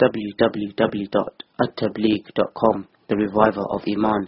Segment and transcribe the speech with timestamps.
[0.00, 4.26] www.attableek.com The Reviver of Iman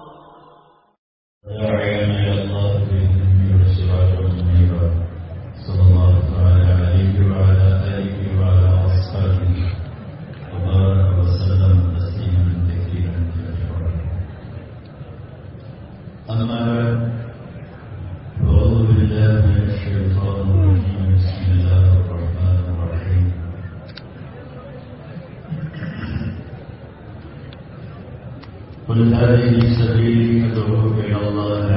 [29.30, 31.69] هذه سبيلي أدعو إلى الله.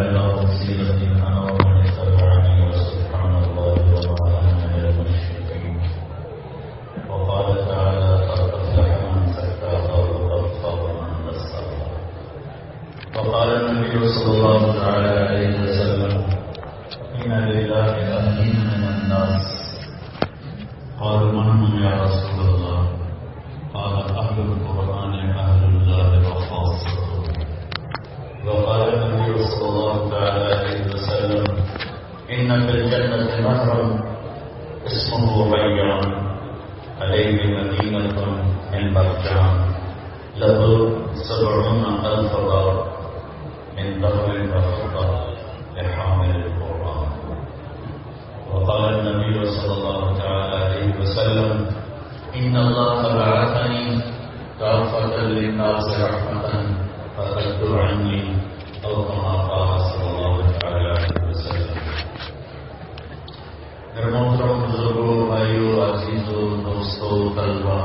[64.06, 67.78] محترم بزرگوں بھائیوں عزیزوں دوستوں طلبا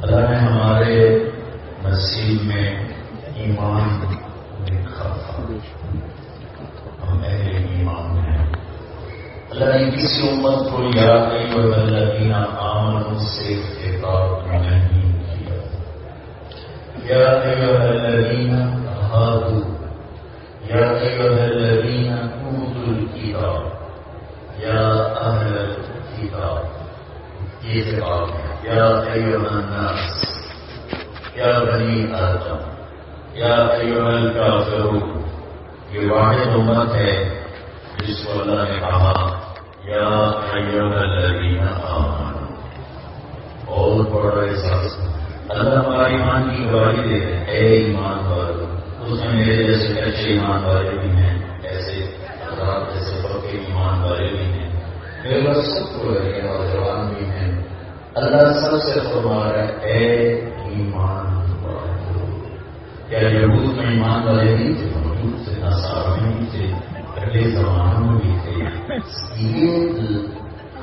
[0.00, 0.98] اللہ نے ہمارے
[1.84, 2.70] نصیب میں
[3.34, 4.00] ایمان
[4.62, 5.12] لکھا
[7.02, 8.44] ہم اہل ایمان ہیں
[9.50, 15.60] اللہ نے کسی امت کو یاد نہیں اور الذین آمنوا سے خطاب نہیں کیا
[17.10, 17.30] یا
[17.84, 18.84] الذین
[19.16, 19.76] ہادوا
[20.66, 23.62] یا ایھا الذین اوتوا الکتاب
[24.60, 24.80] یا
[25.20, 26.64] اہل الکتاب
[27.64, 29.34] یہ خطاب ہے.
[29.34, 30.24] الناس.
[31.34, 32.60] یا بنی آدم.
[33.34, 35.22] یا ایھا الکافرون
[35.90, 37.42] یہ واحد امت ہے
[37.98, 39.12] جس کو اللہ نے کہا،
[39.84, 40.08] یا
[40.52, 42.26] ایوہ الذین آمنوا.
[43.66, 45.06] اور پڑھ رہے سب
[45.48, 48.25] اللہ ہمارے ایمان کی گواہی دے اے ایمان
[49.06, 54.28] اس میں میرے جیسے اچھے ایمان والے بھی ہیں، ایسے حضرات جیسے پکے ایمان والے
[54.28, 54.80] بھی ہیں۔
[55.24, 57.62] میرے پاس سب کو لگے نوجوان بھی ہیں۔
[58.14, 61.26] اللہ سب سے فرما رہا ہے، اے ایمان
[63.08, 66.66] کیا یہود میں ایمان والے نہیں تھے؟ موجود تھے، نصارہ میں بھی تھے
[67.14, 68.52] پہلے زمانوں میں بھی تھے۔
[69.36, 69.88] یہ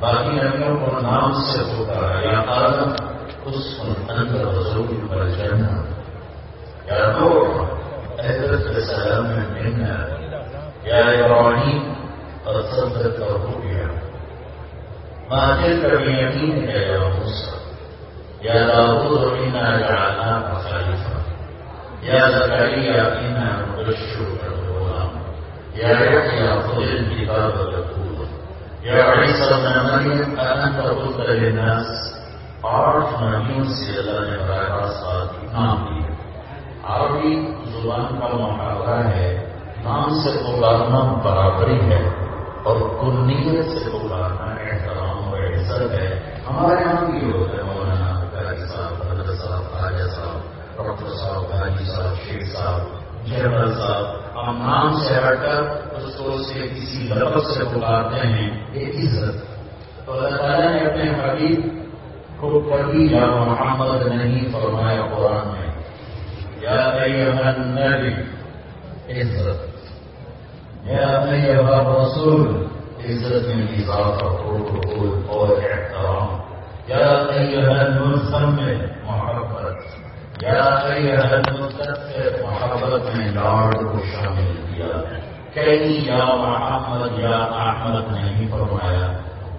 [0.00, 2.88] باقی نبیوں کو نام سے ہوتا ہے یا اعلیٰ
[3.46, 5.74] اس انت رسول والجنہ
[6.88, 7.66] يا نور
[8.18, 9.94] أدرك سلاما منا
[10.86, 11.94] يا إبراهيم
[12.46, 13.88] قد صدقت الرؤيا
[15.30, 17.56] ما تلك بيمينك يا موسى
[18.42, 21.18] يا داوود إنا جعلنا مخالفا
[22.02, 25.10] يا زكريا إنا نبشرك الغلام
[25.76, 27.54] يا يحيى خذ الكتاب
[28.86, 31.88] وتقول يا عيسى ابن مريم أأنت قلت للناس
[32.64, 36.14] عرف نبیوں سے اللہ نے براہ راست نام دیا
[36.94, 37.34] عربی
[37.72, 39.28] زبان کا محاورہ ہے،
[39.84, 42.02] نام سے پکارنا برابری ہے،
[42.64, 46.08] اور کنیت سے پکارنا احترام اور عزت ہے۔
[46.46, 50.38] ہمارے یہاں بھی ہوتا ہے، مولانا قاری صاحب، حضرت صاحب، خواجہ صاحب
[50.76, 54.06] ڈاکٹر صاحب، حاجی صاحب، شیخ صاحب، جنرل صاحب،
[54.38, 55.62] ہم نام سے ہٹ کر
[56.06, 59.34] اس کو سے کسی لفظ سے پکارتے ہیں۔ یہ عزت
[60.06, 61.60] تو اللہ تعالیٰ نے اپنے حبیب
[62.36, 65.82] کو کبھی یا محمد نہیں فرمایا قرآن میں۔
[66.60, 68.22] یا ایہا النبی۔
[69.20, 69.76] عزت
[70.86, 72.66] یا ایہا رسول
[73.04, 76.40] عزت میں اضافہ پروٹوکول اور احترام۔
[76.86, 79.76] یا ایہا المزمل محبت۔
[80.42, 81.92] یا ایہا المدثر،
[82.42, 85.25] محبت میں لاڈ کو شامل کیا ہے۔
[85.56, 89.12] کئی یا احمد یا احمد نہیں فرمایا۔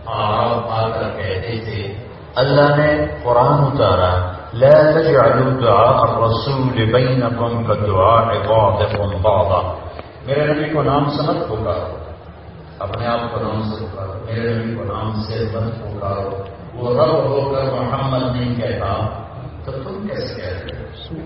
[0.06, 1.94] آپ آ کر کہتے تھے،
[2.36, 9.74] اللہ نے قرآن اتارا، لا تجعلوا دعاء الرسول بينكم كدعاء بعضكم بعضا۔
[10.26, 11.98] میرے نبی کو نام سے پکارو۔
[12.80, 16.30] اپنے آپ کو نام سے پکارو۔ میرے نبی کو نام سے مت پکارو۔
[16.74, 19.24] وہ رب ہو کر محمد نہیں کہتا،
[19.66, 21.18] تو تم کیسے کہتے ہو؟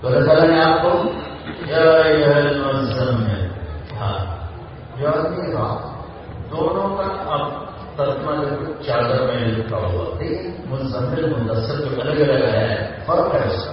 [0.00, 1.02] تو رسالہ نے آپ کو،
[1.66, 2.02] یا
[4.00, 4.40] ہاں۔
[6.50, 8.32] دونوں کا اب ترجمہ
[8.82, 10.22] چادر میں لکھا ہوا۔
[10.70, 13.72] مزمل مدثر جو الگ الگ ہے فرق ہے اس کا۔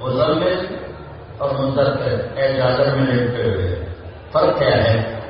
[0.00, 0.76] مزمل
[1.38, 2.00] اور مندر
[2.36, 3.84] اے چادر میں لکھتے ہوئے
[4.32, 5.20] فرق کیا ہے؟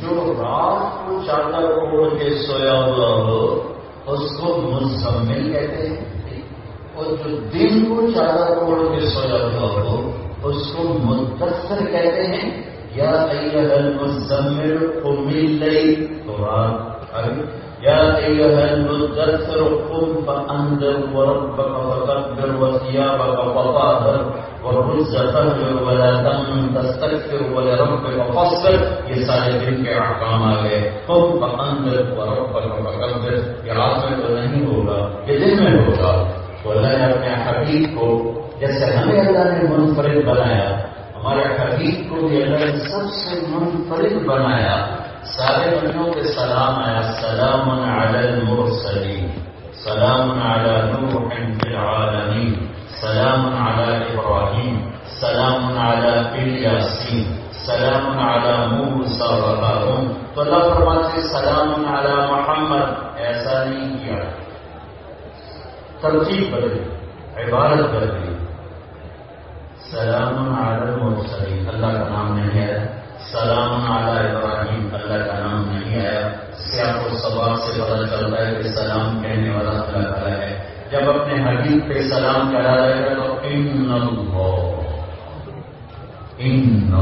[0.00, 3.72] جو رات کو چادر اوڑھ کے سویا ہوا ہو
[4.06, 6.04] اس کو مزمل کہتے ہیں۔
[6.94, 12.70] اور جو دن کو چادر اوڑھ کے سویا ہوا ہو اس کو مدثر کہتے ہیں۔
[12.94, 16.08] یا ایها المزمل، قم الليل.
[16.26, 16.72] قرآن
[17.82, 24.24] يا أيها المدثر، قم فأنذر وربك فكبر وثيابك فطهر
[24.64, 28.76] والرز فهجر ولا تمن تستكثر ولربك فاصبر
[29.06, 30.90] یہ سارے دن کے احکام آ گئے.
[31.06, 33.32] قم فأنذر وربك فكبر
[33.64, 36.28] یہ رات میں تو نہیں ہوگا، یہ دن میں ہوگا.
[36.62, 40.89] تو اللہ نے اپنے حبیب کو جیسے ہمیں اللہ نے منفرد بنایا
[41.20, 44.86] ہمارے حبیب کو بھی اللہ نے سب سے منفرد بنایا۔
[45.24, 49.30] سارے بندوں کے سلام آیا۔ سلام علی المرسلین۔
[49.74, 52.66] سلام علی نوح فی العالمین۔
[53.00, 54.90] سلام علی ابراہیم۔
[55.20, 63.64] سلام علی الیاسین۔ سلام علی موسیٰ و ہارون۔ تو اللہ فرماتے سلام علی محمد۔ ایسا
[63.64, 64.24] نہیں کیا۔
[66.00, 66.82] ترتیب بدلی
[67.36, 68.49] عبارت بدلی۔
[69.84, 71.68] سلام عالم المرسلین.
[71.68, 72.86] اللہ کا نام نہیں ہے.
[73.32, 74.88] سلام علی ابراہیم.
[74.92, 76.22] اللہ کا نام نہیں ہے.
[76.54, 80.62] سیاح و سباب سے پتا چلتا ہے کہ سلام کہنے والا اللہ تعالیٰ ہے.
[80.90, 83.92] جب اپنے حبیب پہ سلام کرا رہے گا تو ان
[86.38, 86.94] ان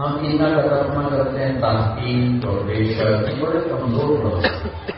[0.00, 4.44] ہم اینا کا ترجمہ کرتے ہیں تحقیق اور بے شک بڑے کمزور لوگ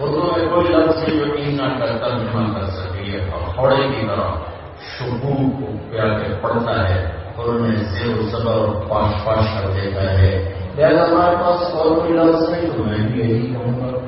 [0.01, 5.35] اردو میں کوئی لفظ ہے جو اینا کا ترجمہ کر سکے ہتھوڑے کی طرح۔ شبو
[5.51, 7.01] کو کیا کہ پڑھتا ہے،
[7.37, 10.33] اور انہیں زیر و صبر اور پاش پاش کر دیتا ہے۔
[10.77, 13.99] لہٰذا ہمارے پاس اور کوئی لفظ نہیں، تو میں بھی یہی کہوں گا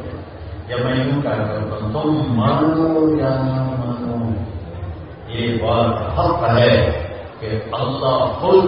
[0.68, 4.32] یا میں یوں کیا کرتا ہوں تم مانو یا نہ مانو،
[5.30, 6.76] یہ بات حق ہے
[7.40, 7.48] کہ
[7.78, 8.64] اللہ خود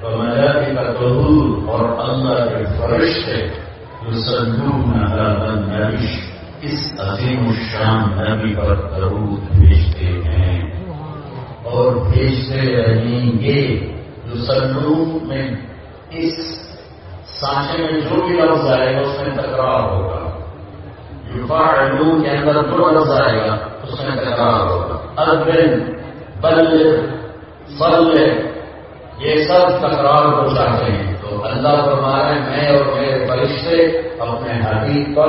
[0.00, 3.36] تو ملائکہ کا ضرور اور اللہ کے فرشتے
[4.02, 4.82] جو سلون
[5.70, 6.12] نبی
[6.66, 10.53] اس عظیم الشان نبی پر درود بھیجتے ہیں۔
[11.74, 13.86] اور بھیجتے رہیں گے۔
[14.26, 15.48] جو سلوک میں
[16.10, 16.32] اس
[17.26, 20.38] سانچے میں جو بھی لفظ آئے گا، اس میں تکرار ہوگا۔
[21.34, 25.92] یو کے اندر جو لفظ آئے گا، اس میں تکرار ہوگا۔ اربن
[26.40, 26.96] بل
[27.78, 28.18] فل
[29.18, 35.16] یہ سب تکرار ہو جاتے ہیں۔ تو اللہ فرمایا میں اور میرے فرشتے اپنے حبیب
[35.16, 35.28] پر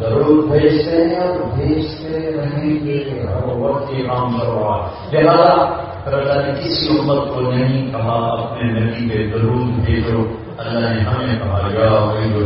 [0.00, 3.26] ضرور بھیجتے ہیں اور بھیجتے رہیں گے
[3.58, 9.30] وقت کی کام کروا لہٰذا اللہ نے کسی امت کو نہیں کہا، اپنے نبی کے
[9.32, 10.24] ضرور بھیجو۔
[10.58, 11.90] اللہ نے ہمیں کہا، یا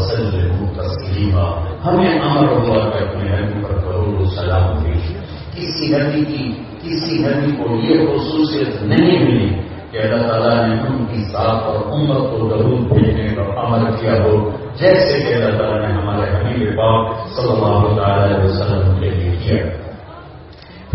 [0.77, 5.13] تسلیما۔ ہمیں امر ہوا کہ اپنے نبی پر ضرور سلام بھیجو۔
[5.55, 6.51] کسی نبی کی،
[6.81, 9.55] کسی نبی کو یہ خصوصیت نہیں ملی
[9.91, 13.35] کہ اللہ تعالیٰ نے ان کی ساتھ اور امت کو ضرور بھیجنے
[13.69, 18.45] کا عمل کیا ہو جیسے کہ اللہ تعالیٰ نے ہمارے حمید پاک صلی اللہ تعالی
[18.45, 19.65] وسلم کے لیے کیا۔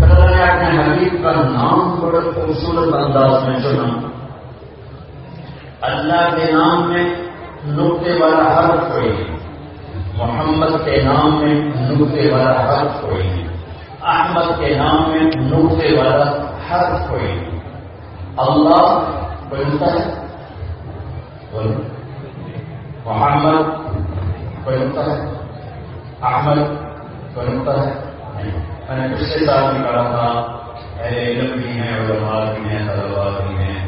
[0.04, 4.06] اللہ نے اپنے حبیب کا نام بڑے خوبصورت انداز میں چنا
[5.80, 7.14] اللہ کے نام میں
[7.66, 9.25] نقطے والا حرف کوئی
[10.14, 11.54] محمد کے نام میں
[11.90, 13.28] نقطے والا حرف کوئی
[14.02, 16.30] احمد کے نام میں نقطے والا
[16.70, 17.58] حرف کوئی
[18.37, 19.04] اللہ
[19.50, 20.23] بنتا ہے۔
[23.04, 23.56] محمد
[24.64, 25.21] بنتا ہے
[26.28, 26.59] احمد
[27.35, 27.92] بنتا ہے
[28.88, 30.26] میں نے پچھلے سال بھی کہا تھا
[31.00, 33.78] اہل علم بھی ہیں علماء بھی ہیں طلبا بھی ہیں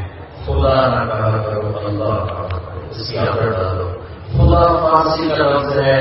[0.45, 3.87] خدا نہ کہا کرو اللہ کہا کرو اس کی عادت ڈالو
[4.33, 5.97] خدا فارسی کا لفظ ہے.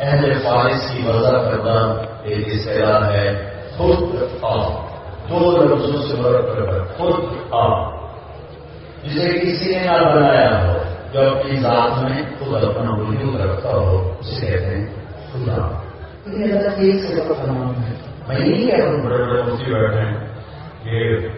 [0.00, 1.76] اہل فارس کی وضع کردہ
[2.24, 3.26] ایک اصطلاح ہے.
[3.76, 3.98] خود
[4.42, 7.14] آپ دو لفظوں سے ورک کر خود
[7.60, 7.92] آپ
[9.04, 10.78] جسے کسی نے نہ بنایا ہو.
[11.14, 14.86] جو اپنی ذات میں خود اپنا وجود رکھتا ہو اسے کہتے ہیں
[15.32, 15.80] خدا۔
[18.28, 20.28] میں نہیں کہہ رہا ہوں بڑے بڑے مفتی بیٹھے ہیں۔
[20.84, 21.28] یہ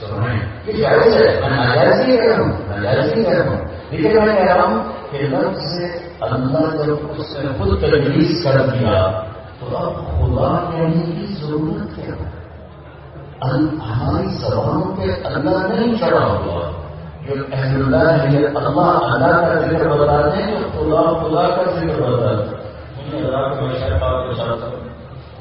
[0.00, 3.64] سنیں یہ جائز ہے میں ناجائز نہیں کہہ رہا ہوں ناجائز نہیں کہہ رہا ہوں۔
[3.90, 8.66] لیکن میں کہہ رہا ہوں کہ لفظ سے اللہ جب اس نے خود تجویز کر
[8.66, 9.22] دیا
[9.60, 12.14] تو اب خدا کہنے کی ضرورت کیا
[13.42, 16.85] ہماری زبانوں پہ اللہ نہیں چڑھا ہوا۔
[17.26, 19.86] جو اہل اللہ ہے اللہ کا ذکر
[20.36, 22.66] ہیں خدا کا ذکر ہیں۔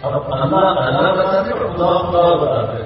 [0.04, 2.84] اب اللہ اللہ بتاتے اور خدا خدا بتاتے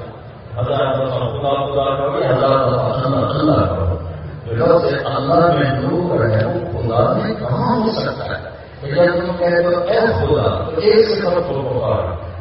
[0.60, 4.00] ہزار دفعہ خدا خدا کرو یا ہزار دفعہ اللہ اللہ کرو
[4.56, 4.66] جو
[5.06, 5.80] اللہ میں
[6.30, 11.24] ہے وہ خدا میں کہاں ہو سکتا ہے؟ جب تم کہتے اے خدا، تو ایک
[11.24, 11.94] کو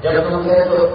[0.03, 0.49] جب تم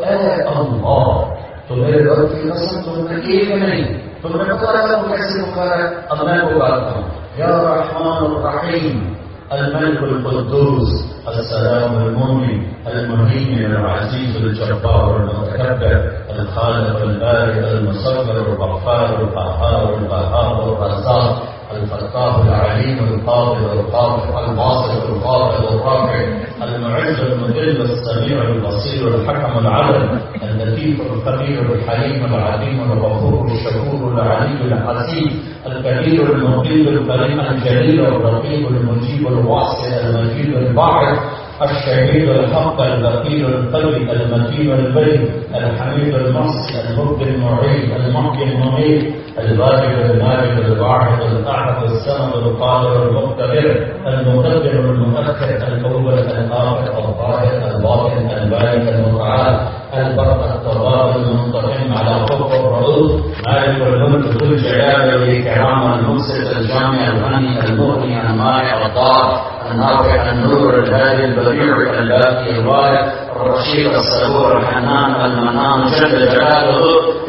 [0.06, 1.34] اے اللہ،
[1.68, 6.68] تو میرے رب کی قسم تم نے ایک نہیں۔ ثم غفر له كسر قال الله
[6.78, 7.04] اكبر
[7.38, 9.16] يا الرحمن الرحيم.
[9.54, 10.90] الملك القدوس.
[11.28, 12.64] السلام المؤمن.
[12.88, 13.76] المهيمن.
[13.76, 15.18] العزيز الجبار.
[15.18, 16.12] المتكبر.
[16.30, 17.72] الخالق البارئ.
[17.72, 19.22] المصور الغفار.
[19.22, 19.98] القهار.
[19.98, 21.53] القهار الرزاق.
[21.76, 26.20] الفتاح العليم القابض القابض الباسط القابض الرافع
[26.64, 35.32] المعز المذل السميع البصير الحكم العدل اللطيف الخبير الحليم العليم الغفور الشكور العلي الحسيب
[35.68, 41.20] الكبير المقيم الكريم الجليل الرقيب المجيب الواسع المجيد الباعث
[41.62, 51.22] الشهيد الحق البقيل القوي المتين البري الحميد المحصي المبدي المعيد المحيي المميت الواجب الماجد الواحد
[51.22, 61.94] الأحد السمد القادر المقتدر المقدر المؤخر الأول الآخر الظاهر الباطن البارك المتعال البر التراب المنتقم
[61.94, 63.12] على حب الرؤوس
[63.48, 71.76] مالك الملك ذو الجلال والإكرام المنصف الجامع الغني المغني المائع الضار النافع النور الهادي البديع
[72.00, 76.82] الباقي الوارث، الرشيد الصبور، الحنان المنان، جل جلاله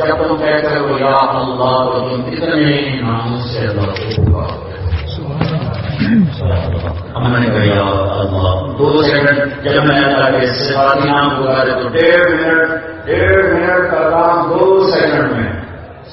[0.04, 0.64] يقول كيف
[1.00, 3.78] يا الله ومن اتني نعم سيد
[7.16, 7.84] ہم نے کہا یا
[8.22, 13.90] اللہ دو سیکنڈ جب میں اللہ کے صفاتی نام پکارے تو ڈیڑھ منٹ ڈیڑھ منٹ
[13.90, 15.50] کا کام دو سیکنڈ میں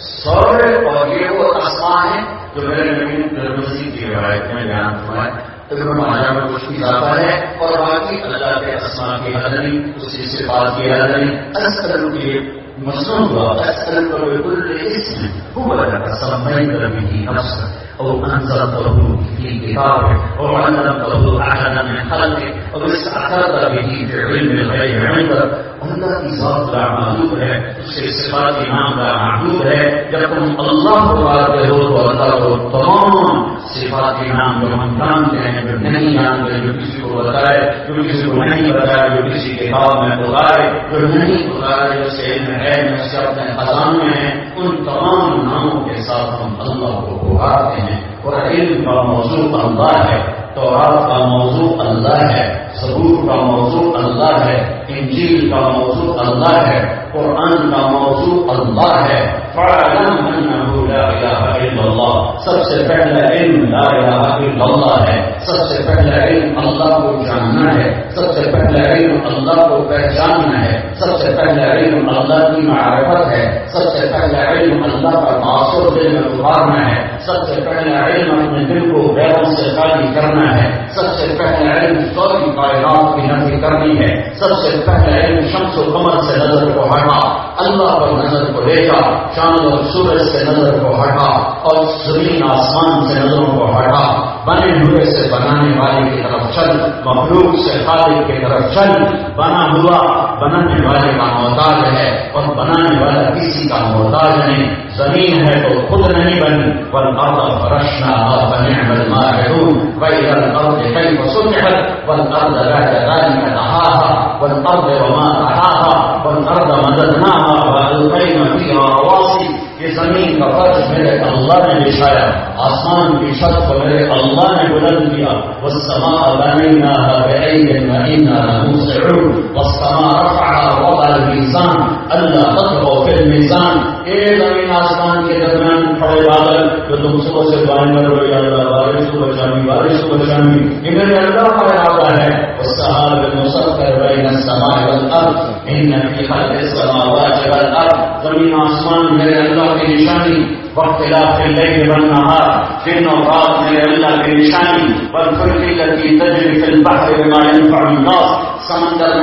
[0.01, 2.21] سورے اور یہ وہ آسمان ہے
[2.55, 7.11] جو میرے نبی مسیح کی روایت میں بیان ہوا ہے ابن ماجہ میں کچھ اضافہ
[7.17, 11.37] ہے اور باقی اللہ کے اسما کی حد نہیں اس کی صفات کی حد نہیں
[11.59, 12.39] اصل کے
[12.85, 15.25] مسلم ہوا اصل پر بالکل اسم
[15.55, 22.85] هو لك سميت به نفسك او انزلته في كتابك او علمته احدا من خلقك او
[22.85, 28.67] استعترت به في علم الغيب عندك اللہ کی ذات کا معبود ہے، اس کے صفات
[28.67, 34.27] نام کا معبود ہے۔ جب تم اللہ کو بات ہو تو اللہ کو تمام صفات
[34.27, 38.43] نام جو ہم جانتے ہیں، جو نہیں جانتے، جو کسی کو بتائے، جو کسی کو
[38.43, 43.17] نہیں بتائے، جو کسی کے کام میں بلائے جو نہیں بلائے جو سے ہے، جو
[43.29, 48.83] اپنے خزانے ہیں، ان تمام ناموں کے ساتھ ہم اللہ کو پکارتے ہیں۔ اور علم
[48.83, 54.83] کا موضوع اللہ ہے تو آپ کا موضوع اللہ ہے، ثبوت کا موضوع اللہ ہے،
[54.87, 61.09] انجیل کا موضوع اللہ ہے، قرآن کا موضوع اللہ ہے۔ فَعَلَمْ أَنَّهُ لَا
[61.57, 62.01] إِلَهَ
[62.39, 67.23] سب سے پہلا علم لا الہ الا اللہ ہے۔ سب سے پہلا علم اللہ کو
[67.23, 72.55] جاننا ہے۔ سب سے پہلا علم اللہ کو پہچاننا ہے۔ سب سے پہلا علم اللہ
[72.55, 77.47] کی معرفت ہے۔ سب سے پہلا علم اللہ کا معصور دل میں اتارنا ہے۔ سب
[77.47, 81.99] سے پہلے علم اپنے دل کو غیروں سے خالی کرنا ہے۔ سب سے پہلے علم
[82.15, 86.71] سوری کائنات کی نفی کرنی ہے۔ سب سے پہلے علم شمس و قمر سے نظر
[86.71, 91.31] کو ہٹا۔ اللہ پر نظر کو لے جا چاند اور سورج سے نظر کو ہٹا
[91.61, 96.77] اور زمین آسمان سے نظروں کو ہٹا۔ بنے ہوئے سے بنانے والے کی طرف چل،
[97.05, 99.03] مخلوق سے خالق کی طرف چل۔
[99.35, 105.45] بنا ہوا، بنانے والے کا محتاج ہے اور بنانے والا کسی کا محتاج نہیں۔ زمین
[105.45, 108.11] ہے تو خود نہیں بنی۔ ول ارد رشنا
[108.51, 117.69] بنعم الماهرون وإذا الأرض كيف سطحت والأرض بعد ذلك دحاها والأرض وما طحاها والأرض مددناها،
[117.69, 123.79] وألقينا فيها رواسي۔ یہ زمین کا فرش میرے اللہ نے بچھایا، آسمان کی چھت کو
[123.79, 132.41] میرے اللہ نے بلند کیا۔ والسماء بنيناها بعين وإنا لموسعون۔ والسماء رفعها وضع الميزان۔ ألا
[132.41, 137.97] تطغوا في الميزان۔ اے زمین آسمان کے درمیان کھڑے بادل، جو تم صبح سے دعائیں
[137.97, 142.51] کر رہے اللہ بارش کو بچانی بارش کو بچانی یہ میرے اللہ کا ارادہ ہے۔
[142.51, 145.35] والسحاب المسخر بين السماء والأرض۔
[145.69, 152.49] إن في خلق السماوات والأرض۔ زمین آسمان میرے اللہ کی نشانی واختلاف الليل والنهار
[152.85, 159.15] میرے اللہ کی نشانی والفلك التي تجري في البحر بما ينفع الناس سمندر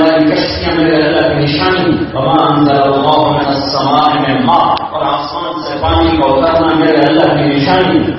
[0.00, 5.78] والی کشتیاں میرے اللہ کی نشانی وما أنزل الله من السماء من ماء آسمان سے
[5.82, 7.32] پانی کو اترنا میرے اللہ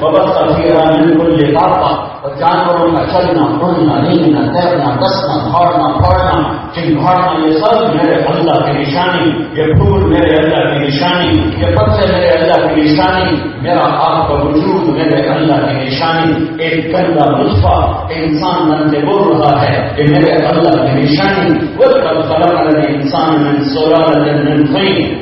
[0.01, 5.87] وبث فيها من كل طاقة اور جانوروں کا چلنا اڑنا نیلنا تیرنا دسنا پھوڑنا
[6.75, 11.75] یہ گھاڑنا یہ سب میرے اللہ کی نشانی یہ پھول میرے اللہ کی نشانی یہ
[12.81, 19.41] نشانی، میرا آپ کا وجود میرے اللہ کی نشانی، ایک گندا نسخہ انسان نندے بول
[19.41, 22.31] رہا ہے کہ میرے اللہ کی نشانی وہ خلق
[22.89, 24.63] انسان من سولہ من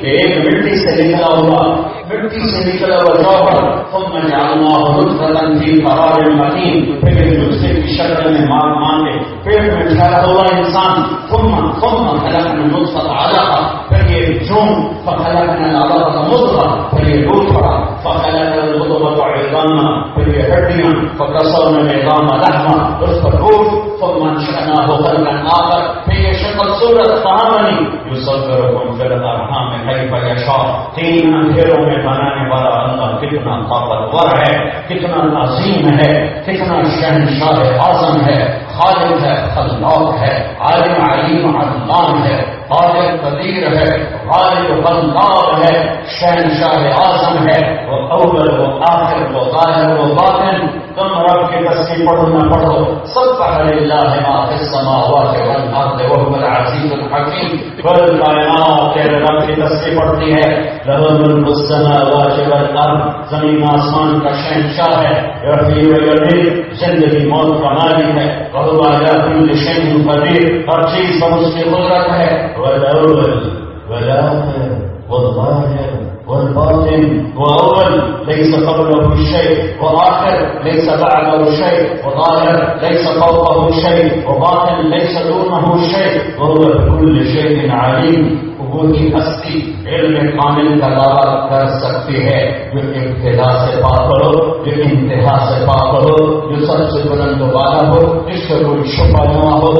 [0.01, 1.75] ایک مٹی سے نکلا ہوا،
[2.13, 7.87] مٹی سے نکلا ہوا جوہر۔ ثم جعلناه نطفة في قرار مكين۔ پھر ایک نطفے کی
[7.87, 13.80] شکل میں مار مانگے پیٹ میں ٹھہرا ہوا انسان۔ ثم ثم خلقنا النطفة علقة
[14.21, 22.29] پھر جون فخلقنا العظام مضغة فهي یہ لوٹھا فخلقنا عظاما پھر یہ ہڈیاں فكسرنا العظام
[22.41, 28.97] لحما اس پر روح ثم انشأناه خلقا آخر پھر یہ شکل صورت کہاں بنی يصبركم
[28.97, 30.63] في الأرحام كيف يشاء
[30.95, 34.55] تین اندھیروں میں بنانے والا اللہ کتنا طاقتور ہے،
[34.87, 36.11] کتنا عظیم ہے،
[36.45, 38.39] کتنا شہنشاہ اعظم ہے
[38.73, 43.89] خالد ہے، خلاق ہے، عالم علیم علام ہے خالد قدیر ہے،
[44.25, 45.73] غالب غلاب ہے،
[46.19, 47.59] شہنشاہ اعظم ہے
[47.91, 52.85] وہ اول وہ آخر وہ ظاہر وہ باطن تم رب کی تصویر پڑھو نہ پڑھو
[53.05, 59.53] سب کا اللہ ما فی السماوات والارض وهو العزیز الحکیم۔ کل کائنات تیرے رب کی
[59.61, 66.75] تصویر پڑھتی ہے له ملک السماوات والارض، زمین آسمان کا شہنشاہ ہے۔ یحیی و یمیت
[66.79, 71.61] زندگی، موت کا مالک ہے۔ وهو على كل شيء قدیر۔ ہر چیز پر اس کی
[71.61, 73.49] قدرت ہے۔ والاول
[73.89, 74.71] والاخر
[75.09, 84.77] والظاهر والباطن وأول ليس قبله شيء وآخر ليس بعده شيء وظاهر ليس فوقه شيء وباطن
[84.89, 88.83] ليس دونه شيء وهو بكل شيء عليم وہ
[89.13, 94.31] ہستی علم کامل کا دعویٰ کر سکتی ہے، جو ابتدا سے پاک ہو،
[94.65, 96.15] جو انتہا سے پاک ہو،
[96.49, 99.73] جو سب سے بلند والا ہو اس کا کوئی شبہ نہ ہو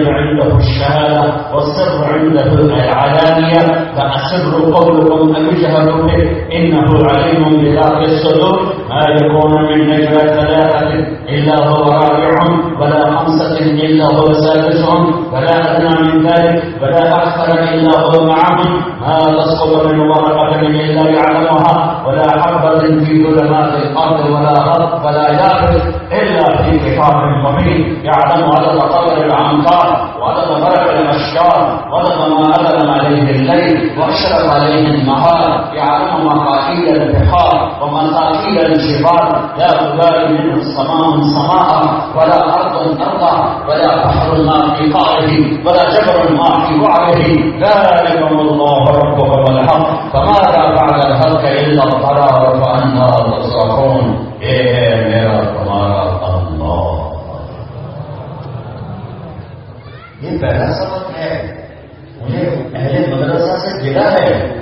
[0.00, 1.22] العلم عنده الشهادة
[1.54, 3.64] والسر عنده العلانية
[3.96, 6.22] فأسر قولكم أن يجهروا به.
[6.56, 8.56] إنه عليم بذات الصدور.
[8.90, 10.90] ما يكون من نجوى ثلاثة
[11.28, 17.94] إلا هو رابعهم ولا خمسة إلا هو سادسهم ولا أدنى من ذلك ولا أكثر إلا
[18.00, 18.70] هو معهم.
[19.00, 25.82] ما تسقط من ورقة إلا يعلمها ولا حبة في ظلمات الأرض ولا غرق ولا يابس
[26.12, 27.80] إلا في كتاب مبين.
[28.04, 29.83] يعلم عدد قدر الأمطار
[30.20, 39.26] وعدد برق الأشجار أذن عليه الليل وأشرف عليه النهار يعلم مقاييد البحار ومساكيد الجبال
[39.58, 41.68] لا تبالي منه السماء سماء
[42.16, 43.34] ولا أرض أرضا
[43.68, 45.32] ولا بحر ما في قعره
[45.66, 47.24] ولا جبر ما في وعره
[47.64, 53.06] ذلكم الله ربكم الحق فماذا بعد الخلق إلا الضرار فأنا
[53.40, 55.63] تصرفون إيه میرا تمہارا
[60.24, 61.54] یہ پہلا سبق ہے۔
[62.20, 64.54] انہیں اہل مدرسہ سے گرا ہے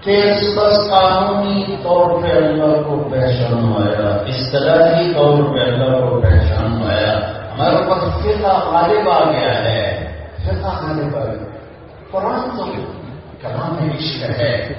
[0.00, 7.18] کہ بس قانونی طور پہ اللہ کو پہچانوایا اصطلاحی طور پہ اللہ کو پہچانوایا
[7.52, 10.12] ہمارے پاس فقہ غالب آ گیا ہے۔
[10.44, 11.44] فقہ غالب آ گیا۔
[12.10, 12.64] قرآن تو
[13.42, 14.72] کلام عشق ہے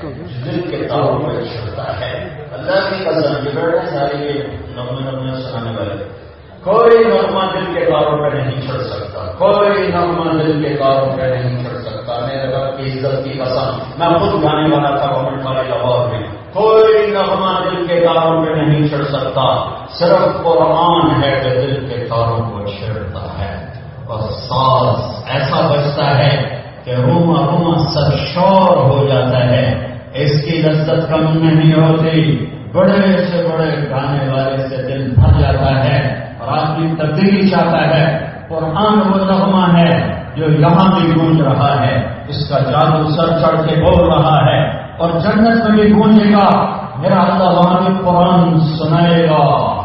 [0.46, 4.44] دل کے طور پہ چڑھتا ہے۔ اللہ کی قسم یہ بیٹھے سارے یہ
[4.76, 6.27] نمبر نمبر سنانے والے۔
[6.68, 11.22] کوئی نغمہ دل کے کاروں پہ نہیں چڑھ سکتا، کوئی نغمہ دل کے کاروں پہ
[11.22, 15.46] نہیں چڑھ سکتا۔ میرے رب کی عزت کی قسم، میں خود گانے والا تھا گورنمنٹ
[15.46, 16.20] والے لاہور میں
[16.54, 22.06] کوئی نغمہ دل کے کاروں پہ نہیں چڑھ سکتا، صرف قرآن ہے جو دل کے
[22.10, 23.68] کاروں کو چھڑتا ہے۔
[24.08, 30.62] اور ساز ایسا بچتا ہے کہ روما روما سب شور ہو جاتا ہے۔ اس کی
[30.62, 36.58] لذت کم نہیں ہوتی۔ بڑے سے بڑے گانے والے سے دل بھر جاتا ہے۔ اور
[36.58, 42.50] آدمی تبدیلی چاہتا ہے، قرآن وہ نغمہ ہے، جو یہاں بھی گونج رہا ہے، اس
[42.50, 46.66] کا جادو سر چڑھ کے بول رہا ہے، اور جنت میں بھی گونجے گا۔
[46.98, 49.78] میرا اللہ وہاں بھی قرآن سنائے گا۔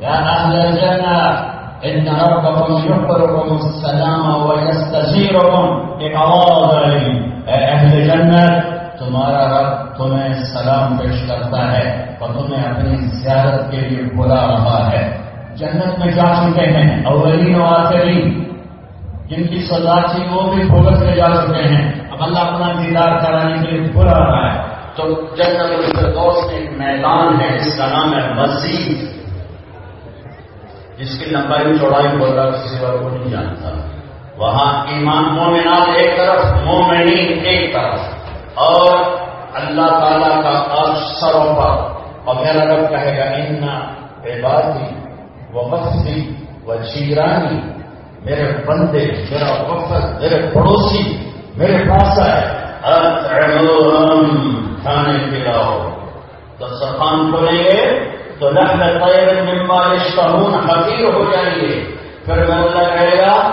[0.00, 0.70] یا اہل
[1.82, 4.50] ان ربکم السلام
[5.98, 6.74] ایک آواز
[7.46, 8.52] اے اہل جنت،
[8.98, 14.90] تمہارا رب تمہیں سلام پیش کرتا ہے اور تمہیں اپنی زیارت کے لیے بلا رہا
[14.92, 15.21] ہے۔
[15.54, 18.44] جنت میں جا چکے ہیں، اولین و آخرین۔
[19.26, 23.18] جن کی سزا تھی وہ بھی بھگت میں جا چکے ہیں۔ اب اللہ اپنا دیدار
[23.18, 24.60] کرانے کے لیے بلا رہا ہے۔
[24.96, 28.90] تو جنت الفردوس میں ایک میدان ہے، جس کا نام ہے مسجد۔
[30.98, 33.68] جس کی لمبائی چوڑائی بول رہا کسی اور کو نہیں جانتا۔
[34.36, 38.00] وہاں ایمان مومنات ایک طرف، مومنین ایک طرف۔
[38.54, 38.98] اور
[39.54, 41.92] اللہ تعالیٰ کا افسروں پر۔
[42.24, 43.64] اور میرا رب کہے گا ان
[44.24, 45.01] عبادی
[45.52, 46.34] و بختی
[46.66, 47.82] و چیرانی
[48.24, 52.62] میرے بندے، میرا وقت میرے پڑوسی، میرے پاس آئے۔
[54.82, 55.88] کھانے پلاؤ۔
[56.58, 57.98] تو سفان کھولیں گے،
[58.38, 61.84] تو لکھ طیر مما یشتہون، حقیر ہو جائیں گے
[62.24, 63.50] پھر میں اللہ کہے گا،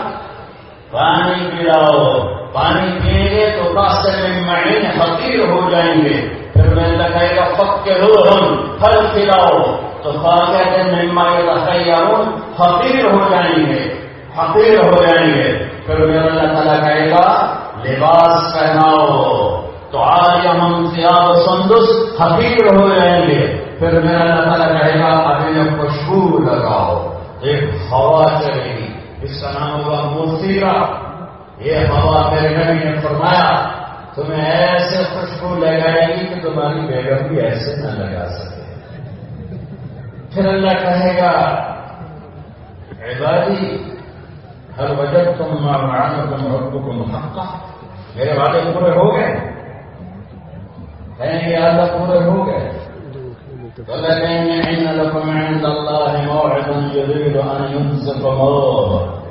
[0.91, 2.19] پانی پلاؤ۔
[2.53, 7.35] پانی پیئیں گے تو راستے میں معین، حقیر ہو جائیں گے۔ پھر میں اللہ کہے
[7.35, 12.27] گا پک کے ہم پھل پلاؤ۔ تو کہتے ہیں مما یتخیرون
[12.59, 15.69] حقیر ہو جائیں گے حقیر ہو جائیں گے.
[15.85, 17.53] پھر میں اللہ تعالیٰ کہے گا،
[17.85, 23.63] لباس پہناؤ، تو آج ہم سیاب سندس حقیر ہو جائیں گے.
[23.79, 28.93] پھر میرا اللہ تعالیٰ کہے گا ابھی خوشبو لگاؤ، ایک ہوا چلے گی.
[29.21, 30.73] اس کا نام ہوگا موسیرا
[31.59, 33.69] یہ ہوا میرے نبی نے فرمایا،
[34.15, 38.58] تمہیں ایسے خوشبو لگائے گی کہ تمہاری بیگم بھی ایسے نہ لگا سکے۔
[40.33, 41.31] پھر اللہ کہے گا،
[43.01, 43.77] عبادی،
[44.77, 47.43] ہر وجہ تم مارنا تم رب کو محقا
[48.15, 49.35] میرے وعدے پورے ہو گئے۔
[51.17, 52.69] کہیں گے اللہ پورے ہو گئے؟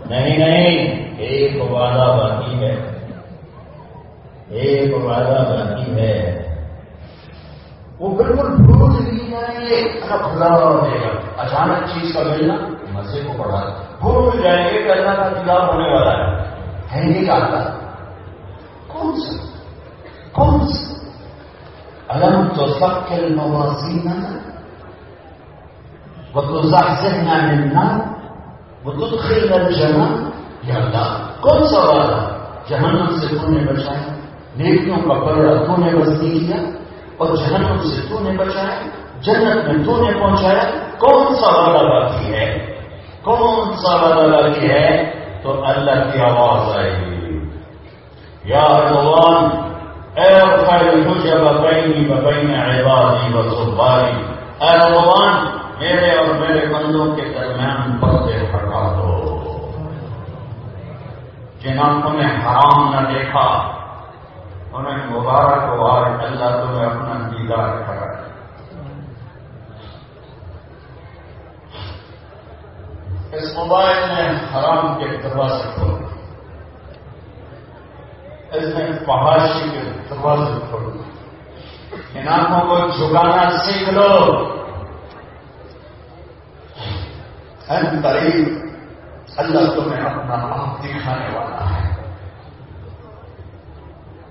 [0.06, 2.76] نہیں نہیں، ایک وعدہ باقی ہے۔
[4.48, 6.44] ایک وعدہ باقی ہے۔
[7.98, 12.54] وہ بالکل بھول نہیں جائیں گے کھلا گا، اچانک چیز کا ملنا،
[12.92, 16.58] مزے کو پڑھا بھول جائیں گے کہ اللہ کا دیدار ہونے والا ہے۔
[16.94, 17.78] ہے نہیں کہتا
[18.86, 19.46] کون سا؟
[20.32, 20.94] کون سا؟
[22.08, 24.38] الم تو سب کے موازین ألم تفكر موازيننا
[26.34, 27.98] وتزحزحنا من النار
[28.86, 30.30] وتدخلنا الجنة
[30.62, 34.14] یا اللہ، کون سا وعدہ جہنم سے تو نے بچایا،
[34.56, 36.56] نیکیوں کا پلڑا تو نے بستی کیا
[37.16, 42.34] اور جہنم سے تو نے بچایا۔ جنت میں تو نے پہنچایا کون سا وعدہ باقی
[42.34, 42.74] ہے؟
[43.22, 47.38] کون سا وعدہ باقی ہے؟ تو اللہ کی آواز آئے گی
[48.44, 49.68] یا رضوان
[52.24, 54.22] بین عبادی و صباری۔
[54.58, 59.34] اے رضوان، میرے اور میرے بندوں کے درمیان پردے ہٹا دو۔
[61.62, 61.76] جن
[62.16, 63.72] نے حرام نہ دیکھا،
[64.72, 67.97] انہیں مبارک ہو آج اللہ تمہیں اپنا دیدار کرا
[73.32, 76.02] اس موبائل نے حرام کے دروازے کھول
[78.52, 81.02] اس میں پہاڑی کے دروازے کھولو
[82.14, 84.34] ان کو جھکانا سیکھ لو۔
[88.02, 88.48] قریب
[89.36, 91.94] اللہ تمہیں اپنا آپ دکھانے والا ہے۔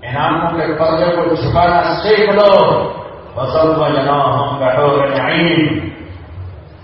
[0.02, 2.78] ان آنکھوں کے پردے کو جھکانا سیکھ لو۔
[3.34, 5.97] بسل بجنا ہم بیٹھو گے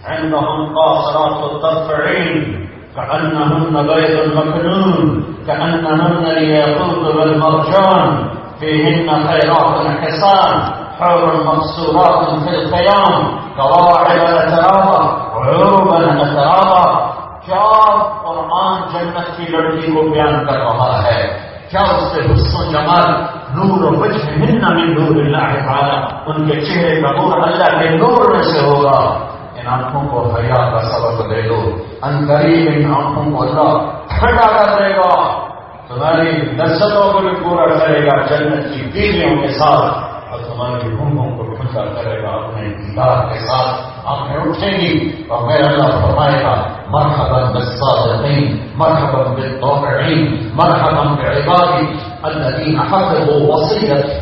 [0.08, 2.64] عندهم قاصرات الطرفعين
[2.96, 15.04] كأنهن بيض مكنون، كأنهن الياقوت والمرجان، فيهن خيرات حسان حور مقصورات في القيام كواعب أترابا
[15.34, 17.08] وعروبا أترابا.
[17.46, 21.38] چار قرآن جنت کی لڑکی کو بیان کر رہا ہے۔
[21.70, 23.10] کیا اس سے حسن جمال،
[23.54, 24.58] نور و وجہ من
[24.94, 29.33] نور اللہ تعالی؟ ان کے چہرے کا نور اللہ کے نور میں سے ہوگا۔
[29.66, 33.78] ان آنکھوں کو حیا کا سبق دے دو۔ ان قریب ان آنکھوں کو اللہ
[34.18, 35.32] ٹھنڈا کر دے گا۔
[35.88, 39.94] تمہاری نسلوں کو بھی پورا کرے گا، جنت کی بیویوں کے ساتھ۔
[40.30, 45.42] اور تمہاری گھوموں کو ٹھنڈا کرے گا اپنے دیدار کے ساتھ۔ آنکھیں اٹھیں گی اور
[45.42, 51.86] میرا اللہ فرمائے گا، مرحبا بالصادقين مرحبا بالطاعين مرحبا بعبادي
[52.22, 54.18] الذين حفظوا وصيتي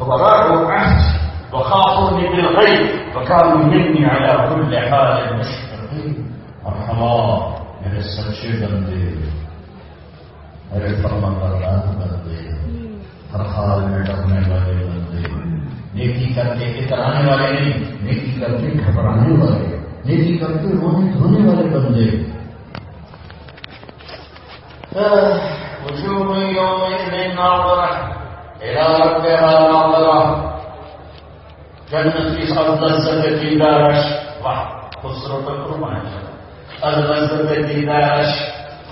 [0.00, 1.19] وراءوا عهد
[1.52, 2.86] وخافوني بالغيب
[3.16, 6.12] وكانوا مني على كل حال مشفقين.
[6.62, 7.50] مرحبا.
[7.80, 9.14] میرے سچے بندے
[10.70, 12.50] میرے فرمان بردار بندے
[13.32, 15.28] ہر حال میں ڈرنے والے بندے.
[15.94, 17.96] نیکی کر کے اترانے والے نہیں.
[18.00, 19.76] نیکی کر کے گھبرانے والے.
[20.04, 22.30] نیکی کر کے رونے دھونے والے بندے.
[25.86, 27.90] وجوه يومئذ ناظرة
[28.62, 30.49] إلى ربها ناظرة
[31.90, 34.04] جنت کی سب لذت دیدارش
[34.42, 34.64] واہ،
[35.02, 36.00] خسرو تو قربان
[36.82, 38.26] از لذت دیدارش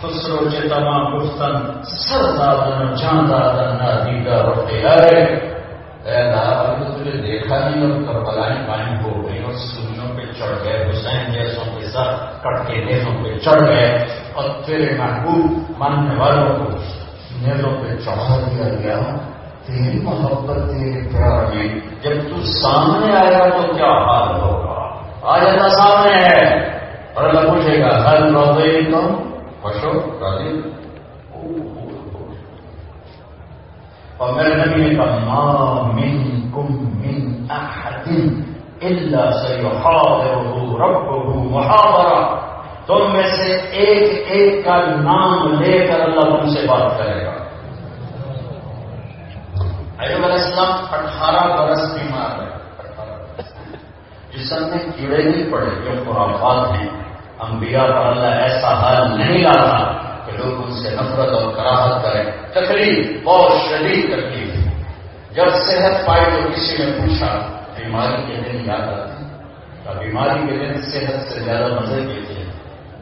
[0.01, 5.25] خسرو کے تمام گفتن سر دادن جان دادن نہ دیدار اور تیارے۔
[6.05, 10.91] اے اللہ تجھے دیکھا نہیں اور کربلائیں قائم ہو گئی اور سوریوں پہ چڑھ گئے،
[10.91, 16.57] حسین جیسوں کے ساتھ کٹ کے نیزوں پہ چڑھ گئے۔ اور تیرے محبوب، ماننے والوں
[16.57, 16.73] کو
[17.43, 19.17] نیزوں پہ چڑھا دیا گیا
[19.69, 21.69] تیری محبت تیرے پیار میں
[22.03, 24.89] جب تو سامنے آئے گا تو کیا حال ہوگا؟
[25.23, 26.69] آج اللہ سامنے ہے۔
[27.15, 29.15] اور اللہ پوچھے گا، ہر روزے تم
[29.63, 30.61] خوش ہو راضی؟
[34.17, 38.09] اور میرے نبی نے کہا، ما من کم من احد
[38.83, 42.39] الا سیحاضره ربه محاضرہ
[42.87, 47.48] تم میں سے ایک ایک کا نام لے کر اللہ تم سے بات کرے گا۔
[49.99, 52.49] ایوب علیہ السلام اٹھارہ برس بیمار ہے.
[54.33, 56.89] جسم میں کیڑے نہیں پڑے، جو خرافات ہیں.
[57.47, 59.79] انبیاء پر اللہ ایسا حال نہیں لاتا
[60.27, 62.25] کہ لوگ ان سے نفرت اور کراہت کریں.
[62.53, 67.31] تکلیف بہت شدید تکلیف جب صحت پائی تو کسی نے پوچھا،
[67.77, 72.45] بیماری کے دن یاد آتی بیماری کے دن صحت سے زیادہ مزے کے تھے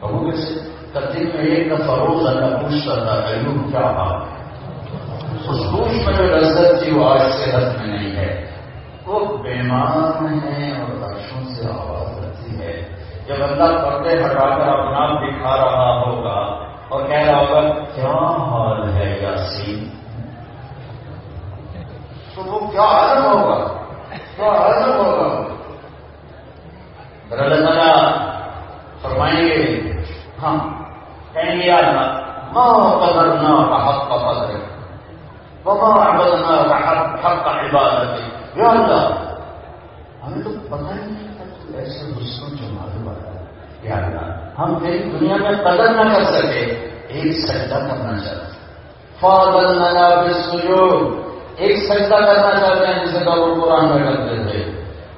[0.01, 0.59] بہو سے
[0.93, 4.36] تقدیم میں ایک دفعہ روز اللہ پوچھتا تھا ایوب کیا حال ہے؟
[5.49, 8.51] اس پوچھ جو لذت تھی وہ آج صحت میں نہیں ہے۔
[9.05, 12.89] وہ بیمار میں ہے اور عرشوں سے آواز آتی ہے۔
[13.27, 17.61] جب اللہ پردے ہٹا کر اپنا دکھا رہا ہوگا اور کہہ رہا ہوگا،
[17.95, 19.89] کیا حال ہے یاسین؟
[22.35, 23.67] تو وہ کیا عالم ہوگا؟
[24.35, 25.53] کیا عالم ہوگا؟
[27.31, 28.17] اللہ،
[29.01, 29.91] فرمائیں گے،
[30.43, 30.83] ہم
[31.33, 32.21] کہیں گے اللہ
[32.53, 34.76] ماں قدر نہ حق کا قدر؟
[35.65, 36.75] وما عبدنا
[37.25, 38.19] حق عبادت
[38.57, 39.33] یا اللہ۔
[40.25, 43.45] ہمیں تو پتہ ہی نہیں تھا تو ایسے غصوں جو معلوم آتا ہے۔
[43.83, 48.57] یا اللہ، ہم تیری دنیا میں قدر نہ کر سکے، ایک سجدہ کرنا چاہتے
[49.19, 54.71] فاضل ننا بالسجود ایک سجدہ کرنا چاہتے ہیں، جسے دور قرآن میں کرتے تھے۔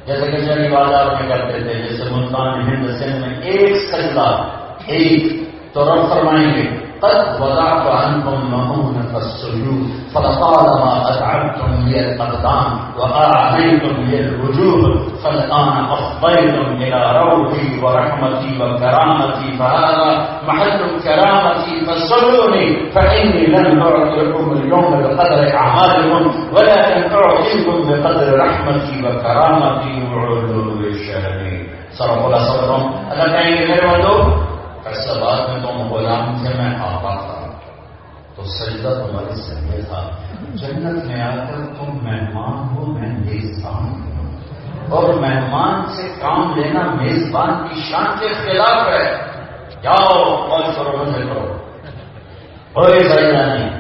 [0.06, 4.44] جیسے کہ شہری بازار میں کرتے تھے، جیسے ملتان ہند سندھ میں ایک سجدہ،
[4.86, 5.34] ایک
[5.74, 14.20] تو رب فرمائیں گے۔ قد وضعت عنكم مؤونة السجود فلطالما أتعبتم لي الأقدام وأعطيتم لي
[14.20, 24.92] الوجوه فالآن أفضيتم إلى روحي ورحمتي وكرامتي فهذا محل كرامتي فصلوني فإني لن أعطيكم اليوم
[25.04, 32.40] بقدر أعمالكم ولكن أعطيكم بقدر رحمتي وكرامتي وعلو شهري صرف الله
[33.32, 33.90] كان يغير
[34.90, 37.48] ایسا بعد میں تم غلام تھے میں آپا تھا۔
[38.36, 40.10] تو سجدہ تمہاری سجدے تھا
[40.54, 44.38] جنت میں آ کر تم مہمان ہو، میں میزبان ہوں۔
[44.90, 49.18] اور مہمان سے کام لینا میزبان کی شان کے خلاف ہے۔
[49.82, 51.54] جاؤ اور کرو مجھے کرو۔
[52.78, 53.80] ہوئے سجدانی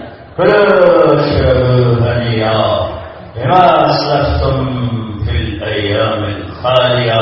[4.39, 4.87] تم
[5.25, 6.23] فل ایام
[6.61, 7.13] خالیہ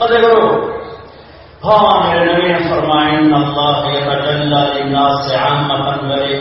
[0.00, 0.77] مزے کرو۔
[1.64, 2.54] ہاں میرے نے
[3.34, 5.32] اللہ یتجلی للناس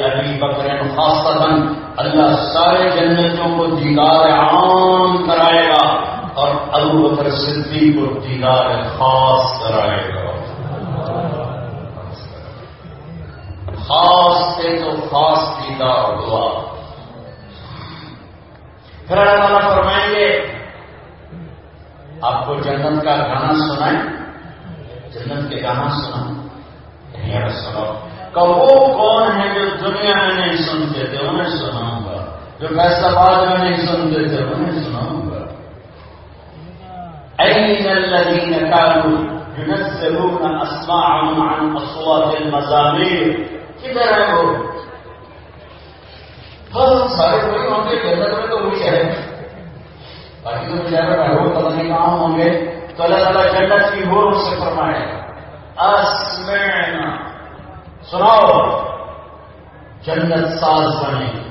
[0.03, 0.69] ابی بکر
[1.97, 5.87] اللہ سارے جنتوں کو دیدار عام کرائے گا
[6.33, 10.31] اور ابو بکر صدیق کو دیدار خاص کرائے گا۔
[13.75, 16.75] خاص سے تو خاص دیدار ہوا۔
[19.07, 20.39] پھر اللہ تعالیٰ فرمائیں گے،
[22.21, 24.16] آپ کو جنت کا گانا سنائیں۔
[25.13, 26.47] جنت کے کہاں سنا۔
[27.49, 32.25] سنو کہ وہ کون ہے جو دنیا میں نہیں سنتے تھے؟ انہیں سناؤں گا۔
[32.59, 35.37] جو فیصلہ باد میں نہیں سنتے تھے، انہیں سناؤں گا۔
[37.39, 43.33] الذين كانوا ينزلون أسماعهم عن أصوات المزامير
[43.81, 44.53] کدھر ہے وہ؟
[46.75, 49.13] ہاں سارے کوئی ہوں گے جنت میں تو وہی ہے
[50.43, 54.33] باقی تو مجھے روز پتہ نہیں کہاں ہوں گے۔ تو اللہ تعالیٰ جنت کی ہو
[54.33, 55.21] سے فرمائے،
[55.77, 57.17] اسمعنا.
[58.11, 58.83] سناؤ،
[60.05, 61.49] جنت ساز بنے،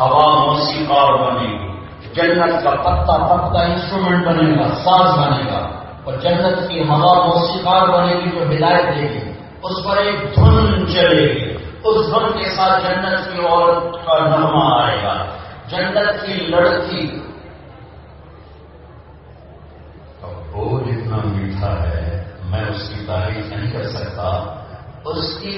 [0.00, 1.78] ہوا موسیقار بنے گی
[2.14, 5.70] جنت کا پتا پتا انسٹرومنٹ بنے گا، ساز بنے گا۔
[6.04, 10.86] اور جنت کی ہوا موسیقار بنے گی جو ہدایت دے گی، اس پر ایک دھن
[10.86, 11.54] چلے گی۔
[11.84, 15.24] اس دھن کے ساتھ جنت کی عورت کا نغمہ آئے گا۔
[15.68, 17.20] جنت کی لڑکی
[20.52, 20.80] وہ
[21.58, 22.16] جتنا میٹھا ہے
[22.50, 24.28] میں اس کی تعریف نہیں کر سکتا
[25.06, 25.54] اس کی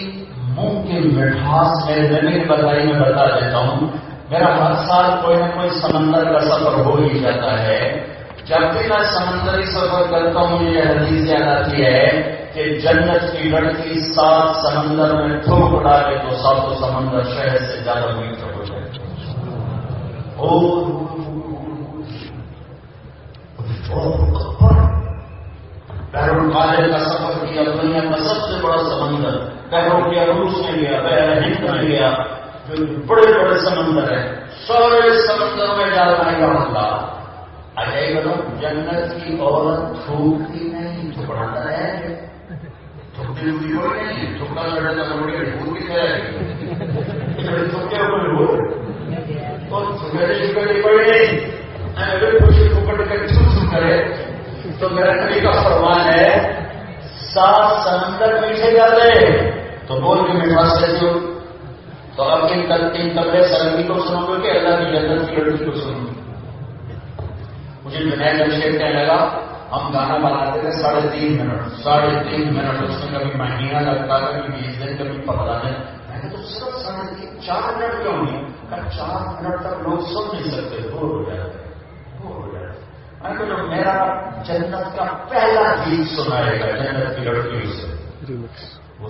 [0.57, 3.87] منہ کی مٹھاس میرے زمین بتائی میں بتا دیتا ہوں
[4.31, 7.81] میرا ہر سال کوئی نہ کوئی سمندر کا سفر ہو ہی جاتا ہے
[8.47, 12.05] جب بھی میں سمندری سفر کرتا ہوں یہ حدیث یاد آتی ہے
[12.55, 18.17] کہ جنت کی لڑکی سات سمندر میں تھوک ڈالے تو سات سمندر شہر سے زیادہ
[18.17, 18.89] میٹھا ہو جائے
[26.13, 29.39] بحر القاہر کا سفر کیا، دنیا کا سب سے بڑا سمندر
[29.71, 32.11] بحروں کیا روس میں گیا بحر ہند میں گیا،
[32.69, 34.35] جو بڑے بڑے سمندر ہیں۔
[34.67, 37.07] سارے سمندر میں ڈالنے کا اللہ۔
[37.77, 38.15] اجے
[38.61, 42.21] جنت کی عورت تھوکتی نہیں تھوڑا ہے
[43.15, 46.31] تھوکتی ہوئی ہو نہیں تھوکا لڑے تو لوڑی ڈھوکی ہے۔
[47.71, 48.53] تھوکے ہوئے۔ ہو
[49.75, 51.19] اور تھوڑے بڑے بڑے
[52.39, 54.30] کچھ تھوکٹ کر چھو کرے
[54.81, 56.29] تو میرا نبی کا فرمان ہے،
[57.21, 59.51] سات سمندر میٹھے جا رہے
[59.87, 61.19] تو بول کے مٹھاس کیسے ہو
[62.17, 65.65] تو اب تین تین کپڑے سلمی کو سنو گے کہ اللہ کی جنت کی لڑکی
[65.65, 66.21] کو سنو گے
[67.85, 69.21] مجھے بنا جمشید کہنے لگا،
[69.73, 74.19] ہم گانا بناتے تھے ساڑھے تین منٹ، ساڑھے تین منٹ۔ اس میں کبھی مہینہ لگتا،
[74.19, 75.73] کبھی بیس دن، کبھی پکڑا دیں
[76.09, 80.37] میں نے تو صرف سمجھ تین چار منٹ کیوں نہیں؟ چار منٹ تک لوگ سن
[80.37, 81.60] نہیں سکتے، بور ہو جاتے۔
[83.23, 83.97] میرا
[84.45, 87.87] جنت کا پہلا گیت سنائے گا جنت کی لڑکیوں سے
[89.01, 89.09] وہ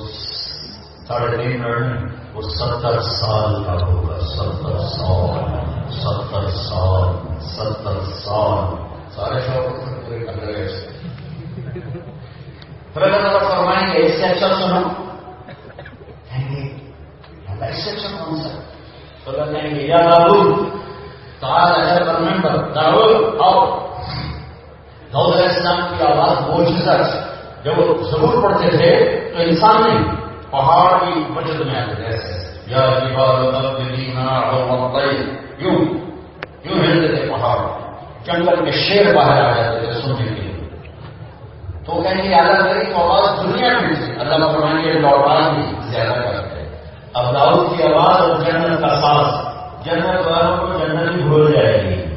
[1.08, 5.44] ساڑھے تین منٹ وہ ستر سال کا ہوگا ستر سال
[5.90, 9.66] ستر سال ستر سال۔ سارے شوق
[12.94, 14.82] فرمائیں گے اس سے اچھا سنو۔
[17.68, 18.58] اس سے اچھا کون سا؟
[19.24, 20.64] تو کہیں گے یا بابو
[21.40, 23.89] تاج اگر ریمبر داؤد آؤ۔
[25.12, 27.02] داؤد علیہ السلام کی آواز موجودہ
[27.64, 30.16] جب وہ ضرور پڑھتے تھے تو انسان نہیں
[30.50, 32.80] پہاڑ کی مجد میں آتے ایسے یا
[35.58, 35.78] یوں
[36.64, 37.58] یوں ہلتے تھے پہاڑ۔
[38.24, 40.68] جنگل کے شیر باہر آ جاتے تھے سننے کے لیے۔
[41.86, 45.92] تو کہیں گے اللہ کری تو آواز دنیا میں تھی۔ اللہ فرمائیں گے لوٹان بھی
[45.92, 46.76] زیادہ کرتے
[47.14, 49.50] اب داؤد کی آواز اور جنت کا ساز۔
[49.84, 52.09] جنت والوں کو جنت بھول جائے گی۔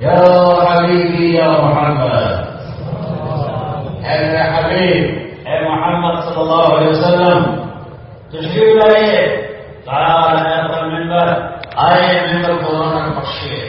[0.00, 0.16] يا
[0.68, 2.46] حبيبي يا محمد.
[4.04, 5.04] يا حبيب.
[5.46, 7.68] يا محمد صلى الله عليه وسلم.
[8.32, 9.36] تشير لي
[9.86, 11.28] تعال يا المنبر.
[11.78, 13.60] أي منبر قران بخشے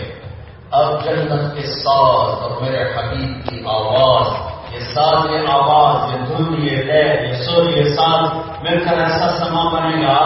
[0.72, 4.28] اب جنت کے ساز اور میرے حبیب کی آواز.
[4.74, 6.14] یہ ساز یہ آواز.
[6.14, 8.30] یہ دھن یہ لے یہ سر یہ ساز
[8.64, 10.20] مل کر ایسا سما بنے گا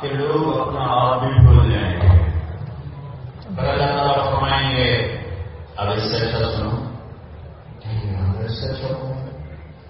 [0.00, 2.14] کہ لوگ اپنا آپ بھی بھول جائیں گے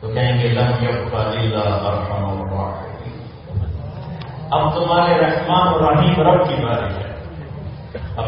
[0.01, 0.49] تو کہیں گے
[4.51, 7.09] اب تمہارے رحمان اور رحیم رب کی باری ہے۔
[8.17, 8.27] اب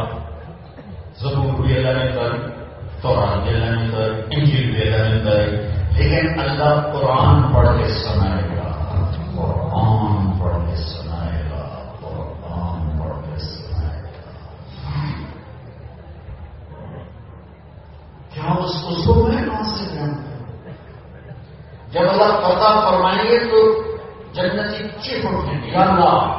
[1.17, 2.31] ضرور بھی اللہ نے کر،
[3.03, 5.39] قرآن بھی اللہ نے کر، انجیل بھی اللہ نے کر،
[5.93, 8.71] لیکن اللہ قرآن پڑھ کے سنائے گا
[9.37, 11.63] قرآن پڑھ کے سنائے گا
[12.01, 14.31] قرآن پڑھ کے سنائے گا
[18.35, 20.35] کیا اس کو میں کہاں سے جانتے
[22.27, 23.83] جب اللہ پتا فرمائیں گے تو
[24.35, 26.39] جنتی چپ اٹھیں گے۔ اللہ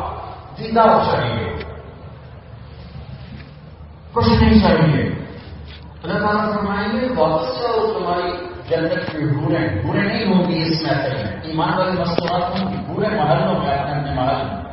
[0.57, 1.57] دیدار چاہیے
[4.13, 5.03] کچھ نہیں چاہیے۔
[6.03, 8.31] اللہ تعالیٰ فرمائیں گے، واپس جاؤ، تمہاری
[8.69, 12.77] جنت کی بورے بورے نہیں ہوں گی اس محفل میں۔ ایمان والی مصنوعات ہوں گی
[12.87, 14.67] بورے محلوں میں اپنے اپنے محل میں۔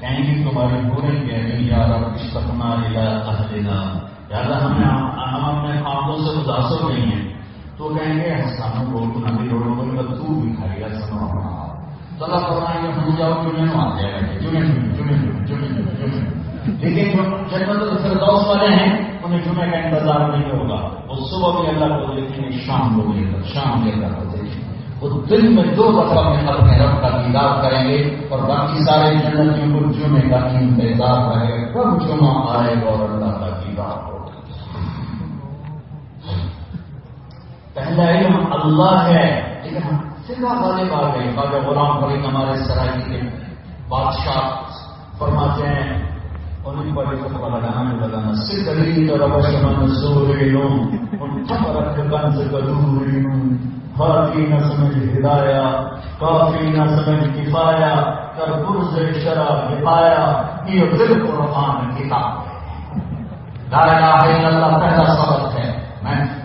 [0.00, 5.82] کہیں گے، تمہاری بورے کہہ رہی یار اب استقنا یا اہلنا لہٰذا ہمیں ہم اپنے
[5.84, 7.41] خاموں سے متاثر نہیں ہیں۔
[7.82, 11.66] تو کہیں گے ہستانوں کو نبی لوگوں کو تو تو بھی کھائی گا سما
[12.18, 14.60] تو اللہ فرمائیں گے ہم جاؤ جمعے میں آ جائے گا جمعے
[14.96, 16.20] جمعے جمعے جمعے
[16.66, 20.76] لیکن جو جنت الفردوس والے ہیں، انہیں جمعے کا انتظار نہیں ہوگا۔
[21.08, 24.72] وہ صبح بھی اللہ کو دیکھیں گے شام کو لے کر شام لے کر دیکھیں
[25.00, 29.14] وہ دن میں دو دفعہ میں اپنے رب کا دیدار کریں گے اور باقی سارے
[29.14, 34.10] جنتوں کو جمعے کا انتظار رہے گا کب جمعہ آئے گا اور اللہ کا دیدار
[34.10, 34.21] ہوگا؟
[37.74, 39.26] پہلا علم اللہ ہے،
[39.64, 43.20] لیکن ہم سیدھا والے بات ہے بابا غلام فرید ہمارے سرائی کے
[43.88, 44.40] بادشاہ
[45.18, 46.00] فرماتے ہیں
[46.64, 46.82] بڑے
[47.14, 48.74] لگانا لگانا تو
[51.24, 52.38] ان کنز
[54.36, 55.64] نہ سمجھ ہدایا
[56.18, 57.94] کافی نہ سمجھ کفایا
[58.36, 60.22] کر برز شراب کفایا
[60.66, 62.60] یہ دل قرآن کتاب ہے۔
[63.70, 65.68] لا الہ الا اللہ، پہلا سبق ہے،
[66.02, 66.41] میں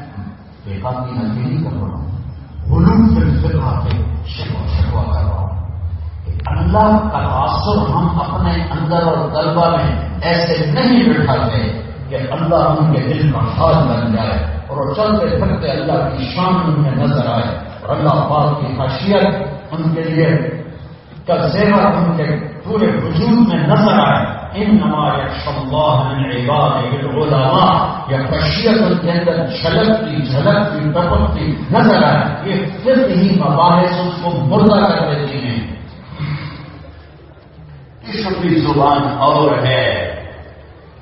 [0.77, 5.41] دیکھا کی نظر نہیں کر رہا ہوں علوم سے فکر کے شکوا شکوا کر رہا
[5.41, 5.55] ہوں
[6.47, 11.62] اللہ کا تاثر ہم اپنے اندر اور طلبہ میں ایسے نہیں بٹھاتے
[12.10, 14.37] کہ اللہ ان کے دل کا خاص بن جائے
[14.67, 17.49] اور وہ چلتے پھرتے اللہ کی شان ان میں نظر آئے
[17.81, 20.29] اور اللہ پاک کی خاصیت ان کے لیے
[21.25, 22.25] کا زیور ان کے
[22.63, 24.25] پورے وجود میں نظر آئے
[24.58, 25.29] ان نمایاں
[27.13, 34.23] علماء یا خشیت کے اندر جھلکتی جھلکتی ٹپکتی نظر آئے یہ پھر ہی مباحث اس
[34.23, 35.77] کو مردہ کر دیتی ہیں.
[38.10, 40.13] عشق کی زبان اور ہے.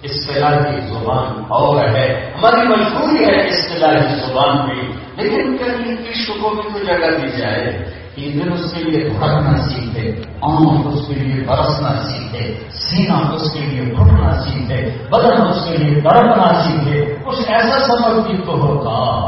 [0.03, 2.31] اصطلاحی زبان اور ہے.
[2.37, 4.81] ہماری مجبوری ہے اصطلاحی زبان بھی
[5.15, 7.95] لیکن کہیں عشق کو بھی تو جگہ دی جائے.
[8.15, 13.53] کہ دل اس کے لیے دھڑکنا سیکھے آنکھ اس کے لیے برسنا سیکھے سینا اس
[13.53, 18.51] کے لیے گھٹنا سیکھے بدن اس کے لیے تڑپنا سیکھے کچھ ایسا سبق بھی تو
[18.51, 19.25] ہوتا۔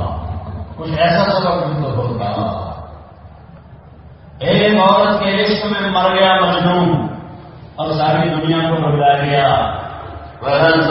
[0.78, 2.32] کچھ ایسا سبق بھی تو ہوتا۔
[4.40, 7.08] ایک عورت کے عشق میں مر گیا مجنون
[7.76, 9.78] اور ساری دنیا کو بگڑا گیا۔
[10.42, 10.82] وَهَنْ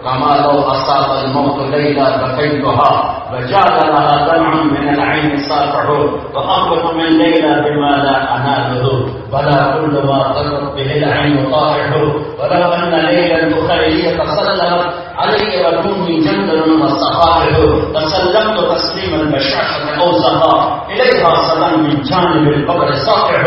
[0.04, 5.90] كما لو أصاب الموت ليلة بكيتها فجعل لها دمع من العين صافح
[6.34, 9.06] وأخبط من ليلة بما لا أناله.
[9.32, 11.92] ولا كل ما قرت به العين طائح
[12.38, 14.86] ولو أن ليلة الخيرية تسلمت
[15.22, 17.56] علي وكوني جندل والصحائح
[17.94, 23.44] تسلمت تسليما بشاشة أوسها إليها سلام من جانب القبر صافح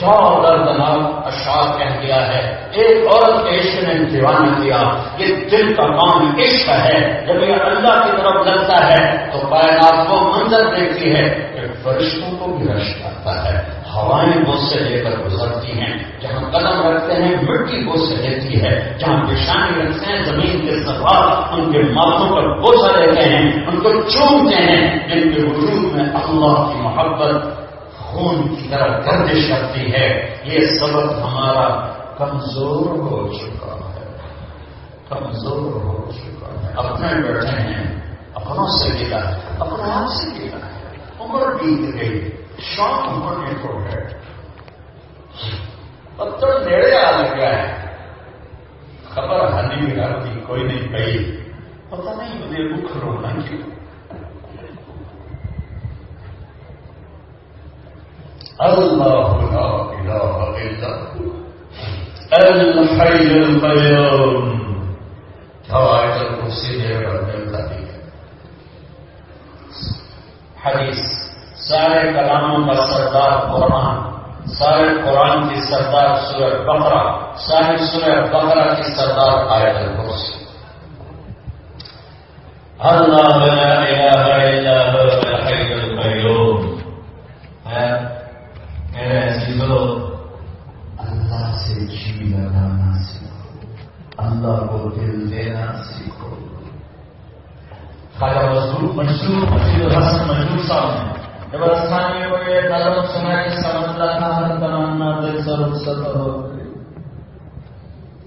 [0.00, 2.40] چار دردناک اشعار کہہ دیا ہے.
[2.72, 4.80] ایک عورت کے عشق نے دیوانہ کیا.
[5.18, 6.98] یہ دل کا کام عشق ہے.
[7.26, 9.00] جب یہ اللہ کی طرف لگتا ہے
[9.32, 11.24] تو کائنات کو منظر دیکھتی ہے
[11.54, 13.56] کہ فرشتوں کو بھی رش کرتا ہے.
[13.96, 18.62] ہوائیں بوس سے لے کر گزرتی ہیں، جہاں قدم رکھتے ہیں، مٹی بوس سے لیتی
[18.62, 23.66] ہے، جہاں پیشانی رکھتے ہیں، زمین کے سوال ان کے ماتھوں پر بوسا لیتے ہیں،
[23.66, 27.44] ان کو چومتے ہیں، جن کے وجود میں اللہ کی محبت
[27.96, 31.86] خون کی طرح گردش کرتی ہے۔ یہ سبق ہمارا
[32.18, 34.16] کمزور ہو چکا ہے۔
[35.08, 38.00] کمزور ہو چکا ہے۔ اپنے بیٹھے ہیں،
[38.34, 43.54] اپنوں سے گلا ہے اپنے آپ سے گلا ہے عمر بیت گئی۔ شوق عمر میں
[43.62, 44.08] کو ہے۔
[46.16, 47.86] پتھر نیڑے آ لگا ہے۔
[49.10, 51.40] خبر ہانی بھی رہتی کوئی نہیں گئی
[51.88, 53.76] پتہ نہیں مجھے بخ رونا کیوں
[58.58, 61.42] الله لا إله إلا هو۔
[62.30, 64.94] الحي القيوم
[65.72, 68.10] روایت القدسی دے کر ملتا ہے
[70.64, 71.35] حدیث۔
[71.68, 73.96] سارے کلاموں کا سردار قرآن،
[74.46, 80.46] سارے قرآن کی سردار سورہ بقرہ، سارے سورہ بقرہ کی سردار آیت القدسی
[82.78, 86.78] اللہ لا الہ الا هو الحي القيوم
[87.72, 87.92] ہے،
[88.92, 90.06] میرے عزیزو،
[90.98, 93.58] اللہ سے جی لگانا سیکھو۔
[94.18, 96.34] اللہ کو دل دینا سیکھو۔
[98.18, 101.15] خاجہ مزدور مشہور مسجد الحسن مشہور صاحب نے
[101.56, 106.26] جب میں کوئی نظر سنا کہ سمجھ تھا ہر تمنا دل سر سر ہو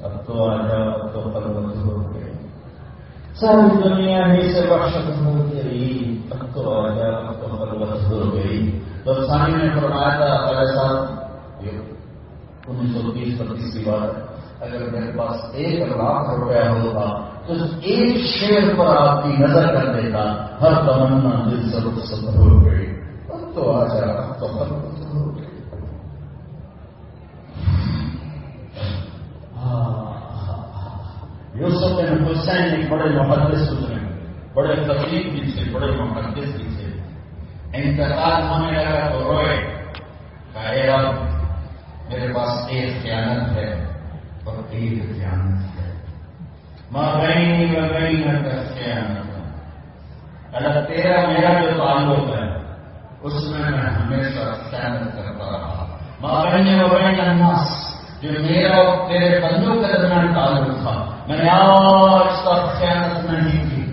[0.03, 2.33] اب تو آ جاؤ اب تو پروت ہو گئی
[3.33, 8.33] ساری دنیا ہی سے بخشت ہو گئی اب تو آ جاؤ اب تو پروت ہو
[8.33, 8.59] گئی
[9.03, 10.97] تو سانی نے فرمایا تھا پہلے سال
[12.67, 17.07] انیس سو تیس پچیس کی بات اگر میرے پاس ایک لاکھ روپیہ ہوتا
[17.47, 20.23] تو ایک شیر پر آپ کی نظر کر دیتا
[20.61, 22.88] ہر تمنا دل سے رخصت ہو گئی
[23.59, 24.47] تو آ جا۔ تو
[31.53, 33.95] یوسف بن حسین ایک بڑے محدث گزرے
[34.53, 37.01] بڑے تکلیف بھی تھے، بڑے محدث بھی تھے۔
[37.73, 39.83] انتقال ہونے لگا تو روئے۔
[40.53, 41.13] کہے رب،
[42.09, 43.85] میرے پاس ایک خیانت ہے
[44.43, 45.93] اور ایک خیانت ہے۔
[46.91, 49.29] ماں گئی میں گئی نہ کر خیانت۔
[50.55, 52.48] اللہ، تیرا میرا جو تعلق ہے
[53.21, 54.39] اس میں میں ہمیشہ
[54.69, 56.41] خیانت کرتا رہا ماں
[56.83, 57.67] و الناس،
[58.21, 63.69] جو میرا اور تیرے بندوں کے درمیان تعلق تھا، میں نے آج تک خیانت نہیں
[63.69, 63.89] کی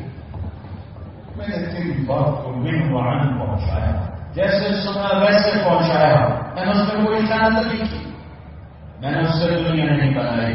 [1.37, 6.95] میں نے تیری بات کو من وعن پہنچایا۔ جیسے سنا ویسے پہنچایا۔ میں نے اس
[6.95, 8.11] میں کوئی خیانت نہیں کی۔
[9.01, 10.55] میں نے اس سے دنیا نہیں بنائی۔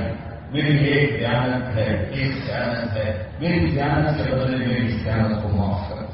[0.51, 5.89] میری ایک خیانت ہے، ایک خیانت ہے۔ میری خیانت کے بدلے میری خیانت کو معاف
[5.89, 6.10] کر۔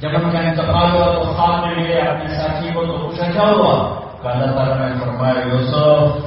[0.00, 3.42] جب ہم کا انتقال ہوا تو خواب میں ملے اپنے ساتھی کو تو پوچھا، کیا
[3.42, 6.26] ہوا؟ کہ اللہ تعالیٰ نے فرمایا، یوسف،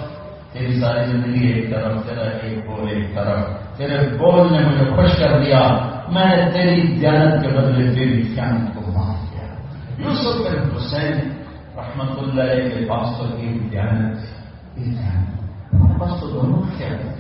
[0.54, 3.40] تیری ساری زندگی ایک طرف تیرا ایک بول، ایک طرف
[3.78, 8.76] تیرے بول نے مجھے خوش کر دیا۔ میں نے تیری دیانت کے بدلے تیری خیانت
[8.76, 9.48] کو معاف کیا۔
[9.98, 11.14] یوسف بن حسین
[11.78, 14.18] رحمت اللہ کے پاس تو ایک دیانت
[16.00, 17.18] پاس تو دونوں خیانت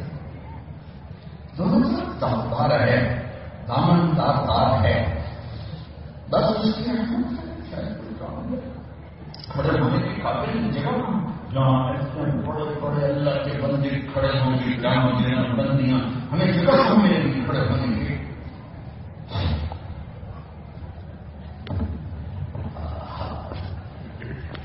[1.57, 3.21] دونوں طرف تاردار ہے،
[3.67, 5.20] دامن تاردار ہے۔
[6.31, 6.83] بس اس کی
[9.49, 10.91] کھڑے ہونے کے قابل جگہ
[11.53, 15.99] جہاں اتنے بڑے بڑے اللہ کے بندے کھڑے ہوں گے گرام دینا بندیاں،
[16.31, 18.15] ہمیں جگہ ہم ملے گی کھڑے ہونے کے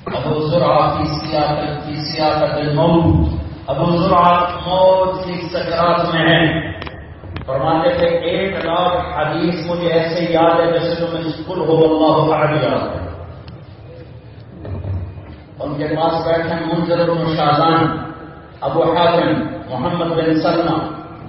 [0.06, 6.75] ابو ذرا کی سیاست کی سیاست موت۔ ابو ذرا موت کی سکرات میں ہے۔
[7.46, 12.62] فرماتے تھے ایک لاکھ حدیث مجھے ایسے یاد ہے جیسے تمہیں اسکول ہو اللہ احد
[12.62, 13.06] یاد ہے.
[15.60, 17.86] ان کے پاس بیٹھے منظر بن
[18.60, 19.28] ابو حاتم،
[19.70, 20.76] محمد بن سلمہ،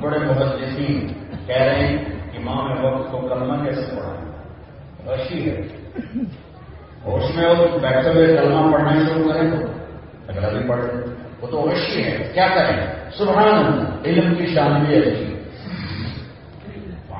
[0.02, 1.08] بڑے محدثین،
[1.46, 1.98] کہہ رہے ہیں
[2.38, 4.14] امام وقت کو کلمہ کیسے پڑھا؟
[5.12, 5.62] وشی ہے۔
[7.06, 9.58] ہوش میں وہ بیٹھے ہوئے کلمہ پڑھنا شروع کریں تو
[10.28, 10.82] اگلا بھی پڑھ
[11.42, 12.86] وہ تو وشی ہے، کیا کریں؟
[13.18, 15.27] سبحان علم کی شان بھی اچھی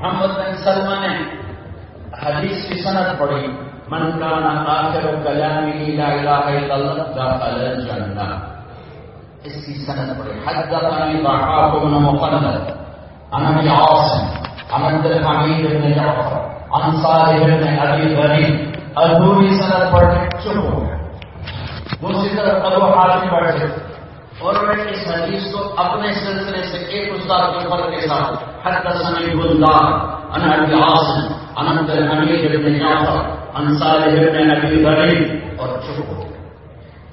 [0.02, 1.16] محمد بن سلمہ نے
[2.24, 3.48] حدیث کی صنعت پڑھی،
[3.90, 8.28] من كان آخر كلامه لا إله إلا الله دخل الجنة
[9.44, 12.72] اس کی سند پڑے حدثني ضحاك بن مقلد،
[13.32, 14.26] عن ابي عاصم،
[14.72, 16.36] عن عبد الحميد بن جعفر،
[16.72, 20.98] عن صالح بن ابي غريب ادھوری سند پڑھنے چپ ہو گیا
[22.02, 23.66] دوسری طرف ابو حاتم بیٹھے۔
[24.40, 29.36] اور میں اس حدیث کو اپنے سلسلے سے ایک استاد کے فرق کے ساتھ حدثني
[29.36, 29.94] بندار
[30.32, 33.22] عن ابي عاصم، عن عبد الحميد بن جعفر
[33.56, 36.24] انصار ابن نبی بڑی اور چپ ہو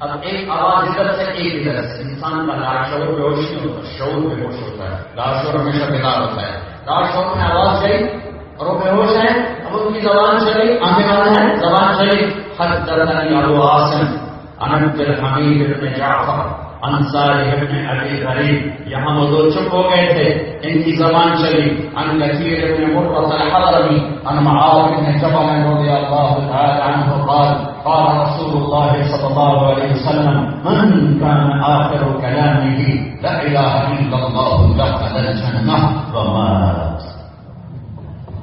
[0.00, 3.64] اب ایک آواز ادھر سے ایک ادھر سے انسان کا لاش شعور بے ہوش نہیں
[3.64, 7.44] ہوتا شعور بے ہوش ہوتا ہے۔ لاش شعور ہمیشہ بیکار ہوتا ہے۔ لاش شعور میں
[7.44, 8.08] آواز گئی
[8.56, 12.26] اور وہ بے ہوش ہے، اب ان کی زبان چلی، آنے والا ہے، زبان چلی۔
[12.60, 13.08] حد درد
[13.44, 14.16] ابو آسم
[14.60, 20.58] انت الحمید ابن جعفر انصار ابن ابی غریب۔ یہاں وہ دو چپ ہو گئے تھے۔
[20.62, 26.52] ان کی زبان چلی۔ ان کثیر ابن مرت الحضرمی ان معاذ بن جبل رضی اللہ
[26.52, 33.40] تعالی عنہ قال قال رسول الله صلى الله عليه وسلم، من كان آخر كلامه لا
[33.42, 35.78] إله إلا الله دخل الجنة
[36.14, 37.14] ومات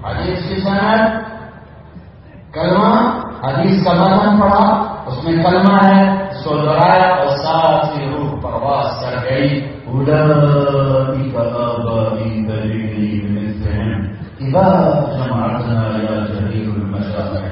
[0.05, 0.99] حدیث کی سند،
[2.53, 9.47] کلمہ، حدیث کا متن پڑھا، اس میں کلمہ ہے saudara usafiru perwasakai
[9.91, 13.99] أولئك آبائي بليلي بمثلهم
[14.41, 14.67] إذا
[15.17, 17.51] جمعتنا يا جليل المشاعر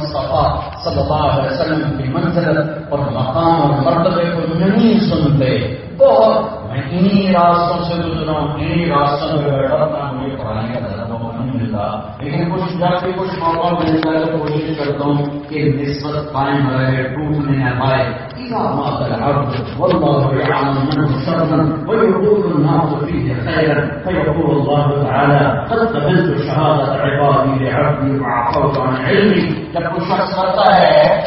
[0.00, 5.74] حبیب مصطفیٰ صلی اللہ علیہ وسلم کی منزلت اور مقام اور مرتبے کو نہیں سنتے۔
[5.98, 10.88] بہت۔ میں انہی راستوں سے گزرا ہوں انہیں راستوں میں بیٹھا تھا مجھے پڑھانے کا
[10.88, 15.04] زیادہ موقع نہیں ملتا۔ لیکن کچھ جب بھی کچھ موقع ملتا ہے تو کوشش کرتا
[15.04, 20.88] ہوں کہ نسبت قائم رہے، ٹوٹنے نہ پائے۔ العبد والله يعلم
[21.88, 24.02] ويقول الناس فيه خيرا.
[24.04, 29.70] فيقول الله تعالى قد قبلت شهادة عبادي لعبدي وعفوت عن علمي.
[29.72, 31.24] جب کوئی شخص کرتا ہے،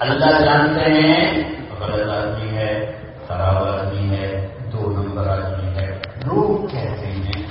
[0.00, 1.44] اللہ جانتے ہیں
[1.80, 2.92] غلط آدمی ہے،
[3.28, 7.42] خراب آدمی ہے، دو نمبر آدمی ہے لوگ کہتے ہیں؟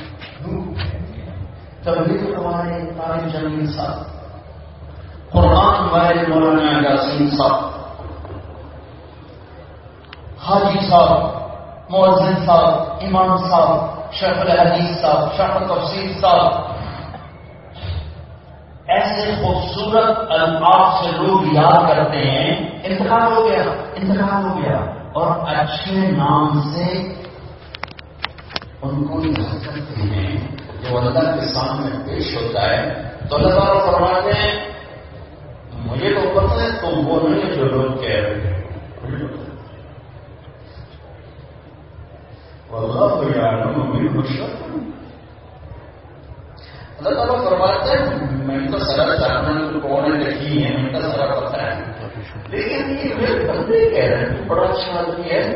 [0.42, 1.46] لوگ کہتے ہیں؟
[1.84, 4.00] تبھی تو ہمارے صاحب،
[5.32, 7.71] قرآن والے مولانا یاسین صاحب
[10.46, 16.52] حاجی صاحب مؤذن صاحب، امام صاحب شیخ الحدیث صاحب شیخ تفسیر صاحب.
[18.88, 22.50] ایسے خوبصورت الفاظ سے لوگ یاد کرتے ہیں
[22.84, 23.64] انتخاب ہو گیا
[23.96, 24.80] انتخاب ہو گیا،
[25.14, 26.88] اور اچھے نام سے
[28.82, 30.32] ان کو یاد کرتے ہیں۔
[30.82, 32.82] جو اللہ کے سامنے پیش ہوتا ہے،
[33.30, 34.54] تو اللہ تعالیٰ فرماتے ہیں،
[35.88, 38.51] مجھے تو پتہ ہے تم وہ نہیں جو لوگ کہہ رہے ہیں۔
[42.72, 44.72] والله يعلم منه الشر
[46.98, 51.56] اللہ تعالیٰ فرماتے ہیں میں تو سارا جاننا کون لکھی ہے، میں تو سارا پتہ
[51.56, 51.84] ہے۔
[52.48, 55.54] لیکن یہ میرے بندے کہہ رہے ہیں، بڑا اچھا آدمی ہے۔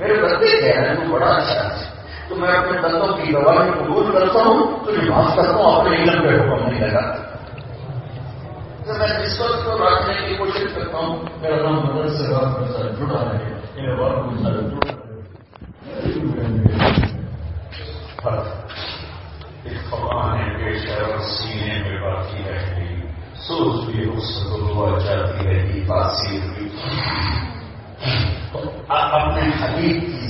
[0.00, 1.84] میرے بندے کہہ رہے ہیں تو بڑا اچھا ہے۔
[2.28, 6.22] تو میں اپنے بندوں کی گواہی قبول کرتا ہوں، تو لباس کرتا ہوں، اپنے علم
[6.22, 7.30] پہ حکم نہیں لگاتا۔
[8.98, 13.32] میں جس وقت کو رکھنے کی کوشش کرتا ہوں، میرا نام مدد سے وقت جڑا
[13.32, 14.60] رہے۔ میرے وقت سر
[21.28, 23.00] سینے میں باقی رہ گئی
[23.36, 26.68] سوچ بھی اس کو دعا جاتی رہی تاثیر بھی
[28.88, 30.26] اپنے حبیب کی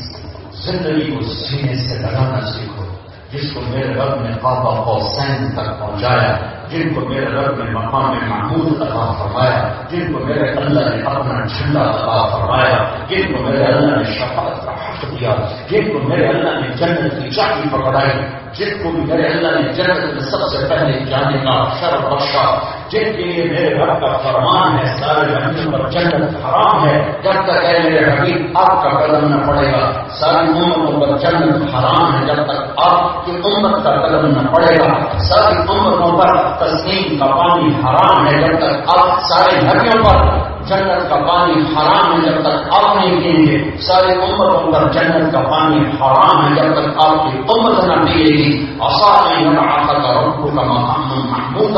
[0.62, 2.84] زندگی کو سینے سے لگانا سیکھو
[3.32, 8.16] جس کو میرے رب نے قابا حسین تک پہنچایا جن کو میرے رب نے مقام
[8.28, 13.64] محمود عطا فرمایا، جن کو میرے اللہ نے اپنا جھنڈا عطا فرمایا، جن کو میرے
[13.64, 14.69] اللہ نے شفاعت
[15.00, 15.34] کا
[15.70, 18.18] جن کو میرے اللہ نے جنت کی چاٹی پکڑائی
[18.54, 22.44] جن کو بھی میرے اللہ نے جنت میں سب سے پہلے جانے کا شرف بخشا،
[22.88, 27.40] جن کے لیے میرے رب کا فرمان ہے، سارے زمین پر جنت حرام ہے، جب
[27.46, 32.14] تک ہے میرے حبیب آپ کا قدم نہ پڑے گا، ساری امتوں پر جنت حرام
[32.14, 37.18] ہے، جب تک آپ کی امت کا قدم نہ پڑے گا، ساری امتوں پر تسلیم
[37.18, 42.30] کا پانی حرام ہے، جب تک آپ سارے نبیوں پر جنت کا پانی حرام ہے
[42.30, 46.74] جب تک آپ نہیں پیئیں گے۔ سارے امتوں پر جنت کا پانی حرام ہے جب
[46.74, 51.76] تک آپ کی امت نہ پیے گی۔ آسان ربو کا مقام محمود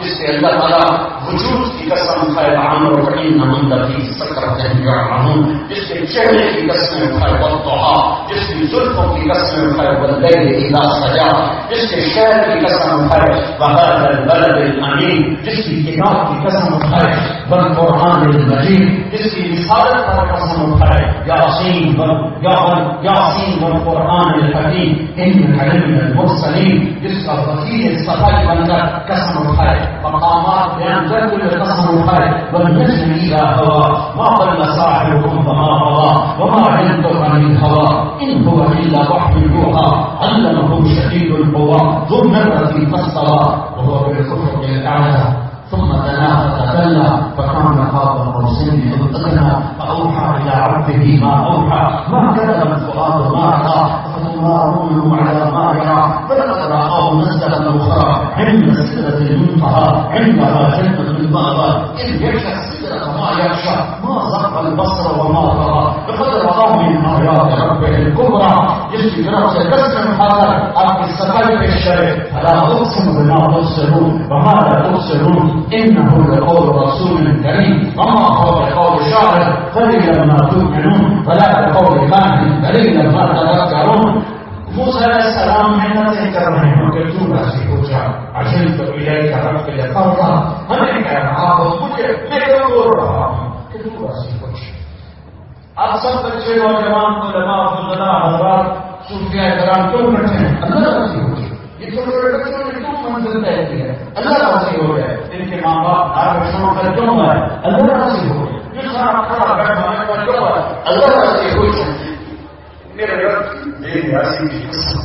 [0.00, 4.48] جس سے اللہ تعالیٰ وجود کی قسم اٹھائے عامر و کریم نمندہ کی سکر
[5.10, 10.56] ہوں۔ جس کے چہرے کی قسمیں اٹھائے بلتوہا جس کی ظلفوں کی قسمیں اٹھائے بلدیر
[10.56, 16.46] اذا سجا۔ جس کے شہر کی قسم اٹھائے بہر البلد الامین جس کی کتاب کی
[16.46, 17.16] قسم اٹھائے
[17.48, 20.06] بل قرآن عبد المجيد اسمي صادق
[21.26, 21.96] يا عصيم
[22.42, 22.50] يا
[23.02, 23.10] يا
[23.64, 25.08] القران الحكيم.
[25.18, 31.98] انك لمن المرسلين يسقط فيه الصفات بندر كسم الخلق مقامات لم تكن قسم
[33.12, 33.84] اذا هوى
[34.16, 36.10] ما ضل صاحبكم فما غوى
[36.40, 37.88] وما علمتم من هوى
[38.22, 39.90] إن هو إلا وحي يوحى.
[40.20, 41.80] علمه شديد القوى.
[42.10, 43.42] ذو مره فاستوى
[43.76, 45.49] وهو بالافق الأعلى.
[45.70, 49.06] ثم دنا فتدلى فكان قاب قوسين أو
[49.78, 51.82] فأوحى إلى عبده ما أوحى.
[52.10, 59.18] ما كذب الفؤاد ما راى فتمارونه على ما يرى فلقد رآه نزله أخرى عند سدرة
[59.30, 61.70] المنتهى عندها جنه المأوى
[62.04, 65.69] إذ يغشى السدره ما يغشى ما زق البصر وما طغى.
[66.20, 68.54] خاطر اقوم منها يا رب الكبرى
[68.92, 74.88] يشفي نفسك بس من خاطر ابقي السفر في الشرك فلا اقسم بما تبصرون وما لا
[74.88, 77.94] تبصرون؟ إنه لقول رسول كريم.
[77.98, 81.24] وما هو قول شاعر قليلا ما تؤمنون.
[81.26, 84.22] فلا بقول كاهن قليلا ما تذكرون.
[84.76, 88.02] موسى علیہ السلام عندما نہیں کر رہے ہیں کہ کیوں راضی ہو جا
[88.34, 90.20] عشان تو الہی کا رب کے لیے فرض
[90.70, 92.40] ہمیں کہنا آپ مجھے میں
[95.80, 98.64] آپ سب بچے نوجوان کو لگا فضلا حضرات،
[99.08, 103.10] صوفیاء کرام کیوں بیٹھے ہیں؟ اللہ راضی ہو جائے یہ چھوٹے چھوٹے بچوں نے کیوں
[103.10, 106.94] منزل طے کی ہے اللہ راضی ہو جائے ان کے ماں باپ ہر بچوں کا
[106.94, 111.18] کیوں ہے اللہ راضی ہو جائے جو سارا کھڑا بیٹھ ہونے کا کیوں ہے اللہ
[111.18, 112.14] راضی ہو جائے
[112.94, 113.42] میرے رب
[113.80, 114.98] میری راضی کی قسم۔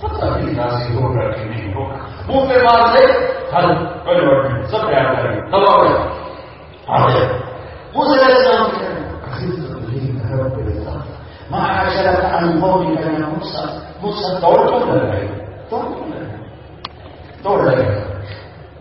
[0.00, 1.96] پتہ نہیں راضی ہوگا کہ نہیں ہوگا
[2.28, 3.04] منہ پہ مار دے
[3.52, 6.08] ہر کوئی سب پیار کریں گے۔ دبا ہو جائے۔
[6.86, 7.28] آ جائے۔
[7.94, 11.02] منہ سے السلام
[11.50, 13.64] ما عجلك عن قومك يا موسى؟
[14.02, 15.26] موسى دوڑ کیوں لگائے
[15.70, 16.38] دوڑ کیوں لگائے
[17.44, 17.88] دوڑ لگے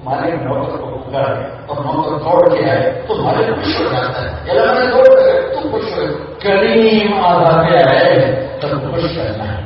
[0.04, 4.52] مالک نوکر کو پکار اور نوکر دوڑ کے آئے تو مالک خوش ہو جاتا ہے
[4.52, 6.08] اللہ میں دوڑ گئے تو خوش ہو
[6.40, 8.16] کریم آدھا پہ آئے
[8.62, 9.62] تب خوش کرنا ہے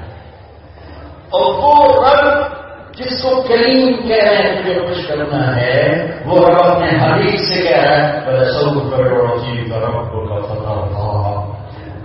[1.32, 2.54] اور وہ رب
[2.98, 5.82] جس کو کریم کہہ رہے ہیں تجھے خوش کرنا ہے
[6.26, 10.41] وہ رب اپنے حبیب سے کہہ رہا ہے بڑے سب کروڑوں جی رب کو کا
[10.43, 11.35] فتح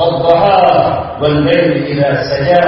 [0.00, 0.62] والضحى
[1.20, 2.66] والليل إذا سجى.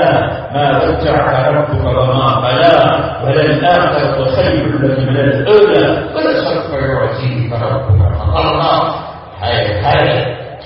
[0.55, 2.77] ما ودعك ربك وما قلى
[3.25, 5.85] وللآخرة خير لك من الأولى.
[6.15, 8.95] ولسوف يعطيك ربك فقرى
[9.43, 10.09] هاي هاي.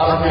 [0.00, 0.30] أبن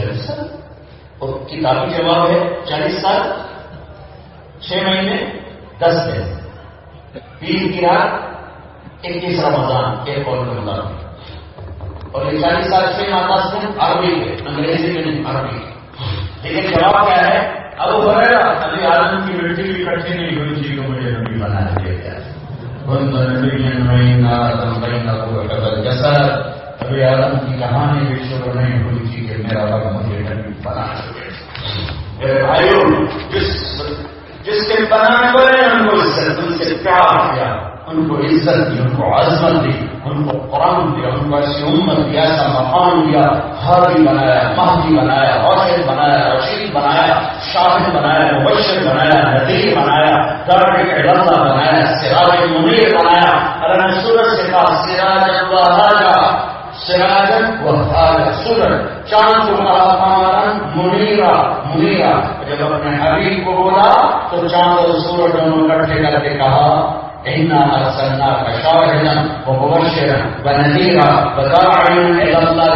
[0.00, 0.38] جواب سال
[1.18, 3.22] اور کتابی جواب ہے چالیس سال،
[4.60, 5.16] چھ مہینے،
[5.78, 6.22] دس دن۔
[7.38, 8.34] پیر کی رات،
[9.04, 10.80] اکیس رمضان، ایک اور رمضان۔
[12.12, 15.56] اور یہ چالیس سال، چھ ماہ دس دن عربی کے، انگریزی میں نہیں، عربی۔
[16.42, 20.76] لیکن جواب کیا ہے؟ اب وہ ابھی آدم کی بیٹی بھی اکٹھی نہیں ہوئی تھی
[20.76, 22.18] کہ مجھے نبی بنا دیا گیا
[25.82, 26.12] جیسا
[26.88, 30.84] ابھی آدم کی کہانی بھی شروع نہیں ہوئی تھی کہ میرا رب مجھے نبی بنا
[32.18, 32.84] میرے بھائیوں،
[33.30, 33.82] جس
[34.44, 37.48] جس کے بنانے والے ان کو عزت، ان سے پیار کیا،
[37.86, 41.62] ان کو عزت دی، ان کو عظمت دی، ان کو قرآن دیا، ان کو ایسی
[41.62, 43.22] امت دیا، ایسا مقام دیا،
[43.62, 47.20] ہادی بنایا، مہدی بنایا روشن بنایا، رشید بنایا،
[47.52, 50.16] شاہد بنایا، مبشر بنایا، نذیر بنایا،
[50.48, 53.32] دار اللہ بنایا، سراج منیر بنایا۔
[53.62, 56.47] اگر میں سورج سے کہا، سراج اللہ
[56.88, 57.74] سراجن و
[58.44, 61.32] سورج چاند کو کہا منیرا
[61.64, 62.12] منیرا.
[62.58, 63.90] جب اپنے حبیب کو بولا
[64.30, 66.68] تو چاند اور سورج دونوں کٹھے کر کے کہا
[67.26, 69.14] إنا أرسلناك شاهدا
[69.46, 72.74] ومبشرا ونذيرا وداعيا إلى الله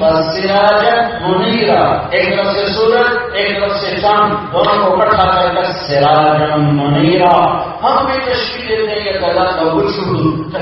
[0.00, 0.96] وسراجا
[1.26, 6.56] منيرا ایک طرف سے سورج ایک طرف سے چاند دونوں کو اکٹھا کر کر سراجا
[6.56, 7.36] منيرا
[7.82, 10.56] ہم بھی تشکیل دیتے ہیں کہ اللہ کا وجود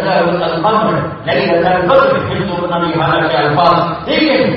[1.67, 4.51] البدر ہندو نبی حالہ کے الفاظ۔ لیکن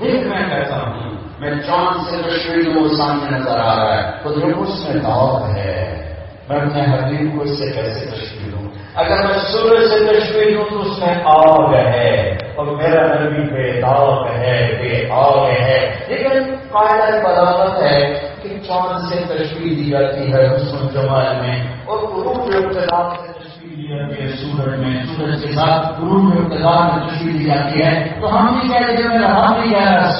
[0.00, 4.30] دیکھ میں کہتا ہوں؟ میں چاند سے تشکیل وہ سامنے نظر آ رہا ہے۔ تو
[4.62, 6.07] اس میں دعوت ہے۔
[6.50, 10.80] میں حبیب کو اس سے کیسے تشکیل ہوں اگر میں سورج سے تشکیل ہوں تو
[10.80, 17.14] اس میں آگ ہے اور میرا نبی بے داغ ہے، بے آگ ہے۔ لیکن قاعدہ
[17.14, 23.10] بلاغت ہے کہ چاند سے تشکیل دی جاتی ہے حسن جمال میں اور عروج ابتدار
[23.10, 27.44] سے تشکیل دی جاتی ہے سورج میں۔ سورج کے ساتھ عروج ابتدار میں تشکیل دی
[27.44, 30.14] جاتی ہے۔ تو ہم بھی کہہ رہے ہیں میرا ہم بھی کہہ رہا ہے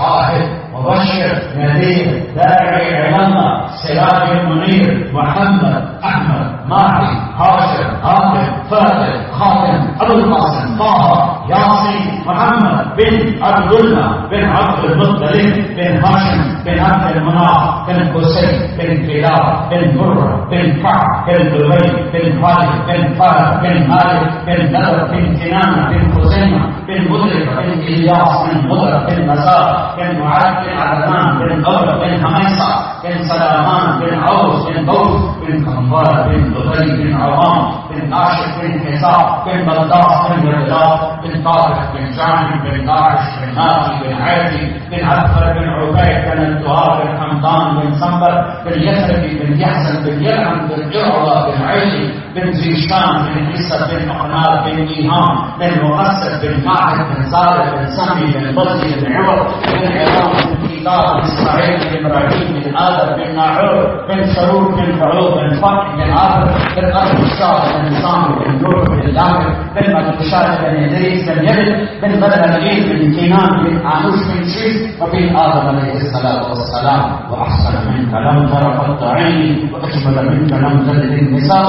[0.00, 10.12] شاہد مبشر نذير داعي علامة سراج منير محمد أحمد ماهي هاشم هاشم فاتح خاتم أبو
[10.12, 17.86] القاسم طه ياسين محمد بن عبد الله بن عبد المطلب بن هاشم بن عبد المناف
[17.88, 23.88] بن حسين بن كلاب بن مرة بن كعب بن لبي بن خالد بن فرد بن
[23.90, 29.94] مالك بن نذر بن كنانة بن خزيمة بن مدرك بن إلياس بن مدرك بن مسار
[29.98, 32.70] بن معاذ بن عدنان بن قبر بن هميصة
[33.04, 38.80] بن سلامان بن عوف بن بوس بن كنبار بن لبي بن عوام بن ناشف بن
[38.86, 44.72] حساب بن بلداس بن بلداس بن طارق بن جامع بن داعش بن نافي بن عادي
[44.90, 48.34] بن عبد بن عبيد بن الدهار بن حمدان بن سنبر
[48.66, 54.10] بن يثربي بن يحسن بن يلعن بن إرعى بن عيسي بن زيشان بن عيسى بن
[54.10, 59.48] أقنار بن إيهام بن مؤسس بن ماعد بن زارع بن سمي بن بلدي بن عمر
[59.68, 64.92] بن عظام بن كتاب بن إسماعيل بن إبراهيم بن آدم بن ناعور بن سرور بن
[65.00, 70.82] فعوب بن فقر بن عابر بن أبي الشاه النظام والجمهور والإدارة بل ما تشارك بين
[70.82, 77.02] يديه لم يلد بل بدل العيد بالامتنان بالقانوس من شيء وبين آدم عليه الصلاة والسلام
[77.30, 81.66] وأحسن منك لم تر قط عيني وأجمل منك لم تلد النساء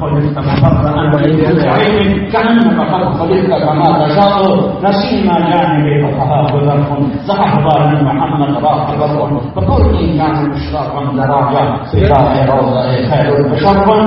[0.00, 4.42] خلقت مفرقا ولد عين كأنك قد خلقت كما تشاء
[4.84, 12.82] نسينا جانبك فهاهذكم زحفا من محمد راقبكم فكل إن كان مشرقا لراجع في دار روضة
[13.10, 13.98] خير بشرا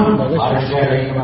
[0.48, 1.22] أرجع إليكم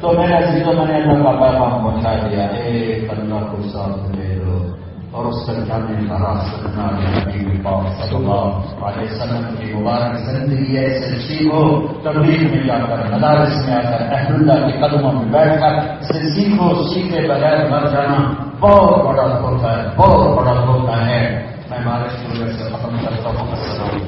[0.00, 4.16] تو میں نے عزیزوں میں نے اللہ کا پیغام پہنچا دیا۔ ایک اللہ کو ساتھ
[4.16, 4.68] لے لو
[5.10, 10.76] اور اس پر جانے کا راستہ نبی پاک صلی اللہ علیہ وسلم کی مبارک زندگی
[10.76, 15.60] ایسے سیکھو تبلیغ میں جا کر مدارس میں آ کر اللہ کے قدموں میں بیٹھ
[15.60, 21.46] کر اسے سیکھو سیکھے بغیر مر جانا بہت بڑا ہوتا ہے بہت بڑا ہوتا ہے۔
[21.70, 23.98] میں ہمارے شروع سے ختم کرتا ہوں۔ السلام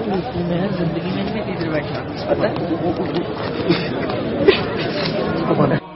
[0.00, 2.48] میں زندگی میں نہیں ادھر بیٹھا پتا
[5.68, 5.89] ہے؟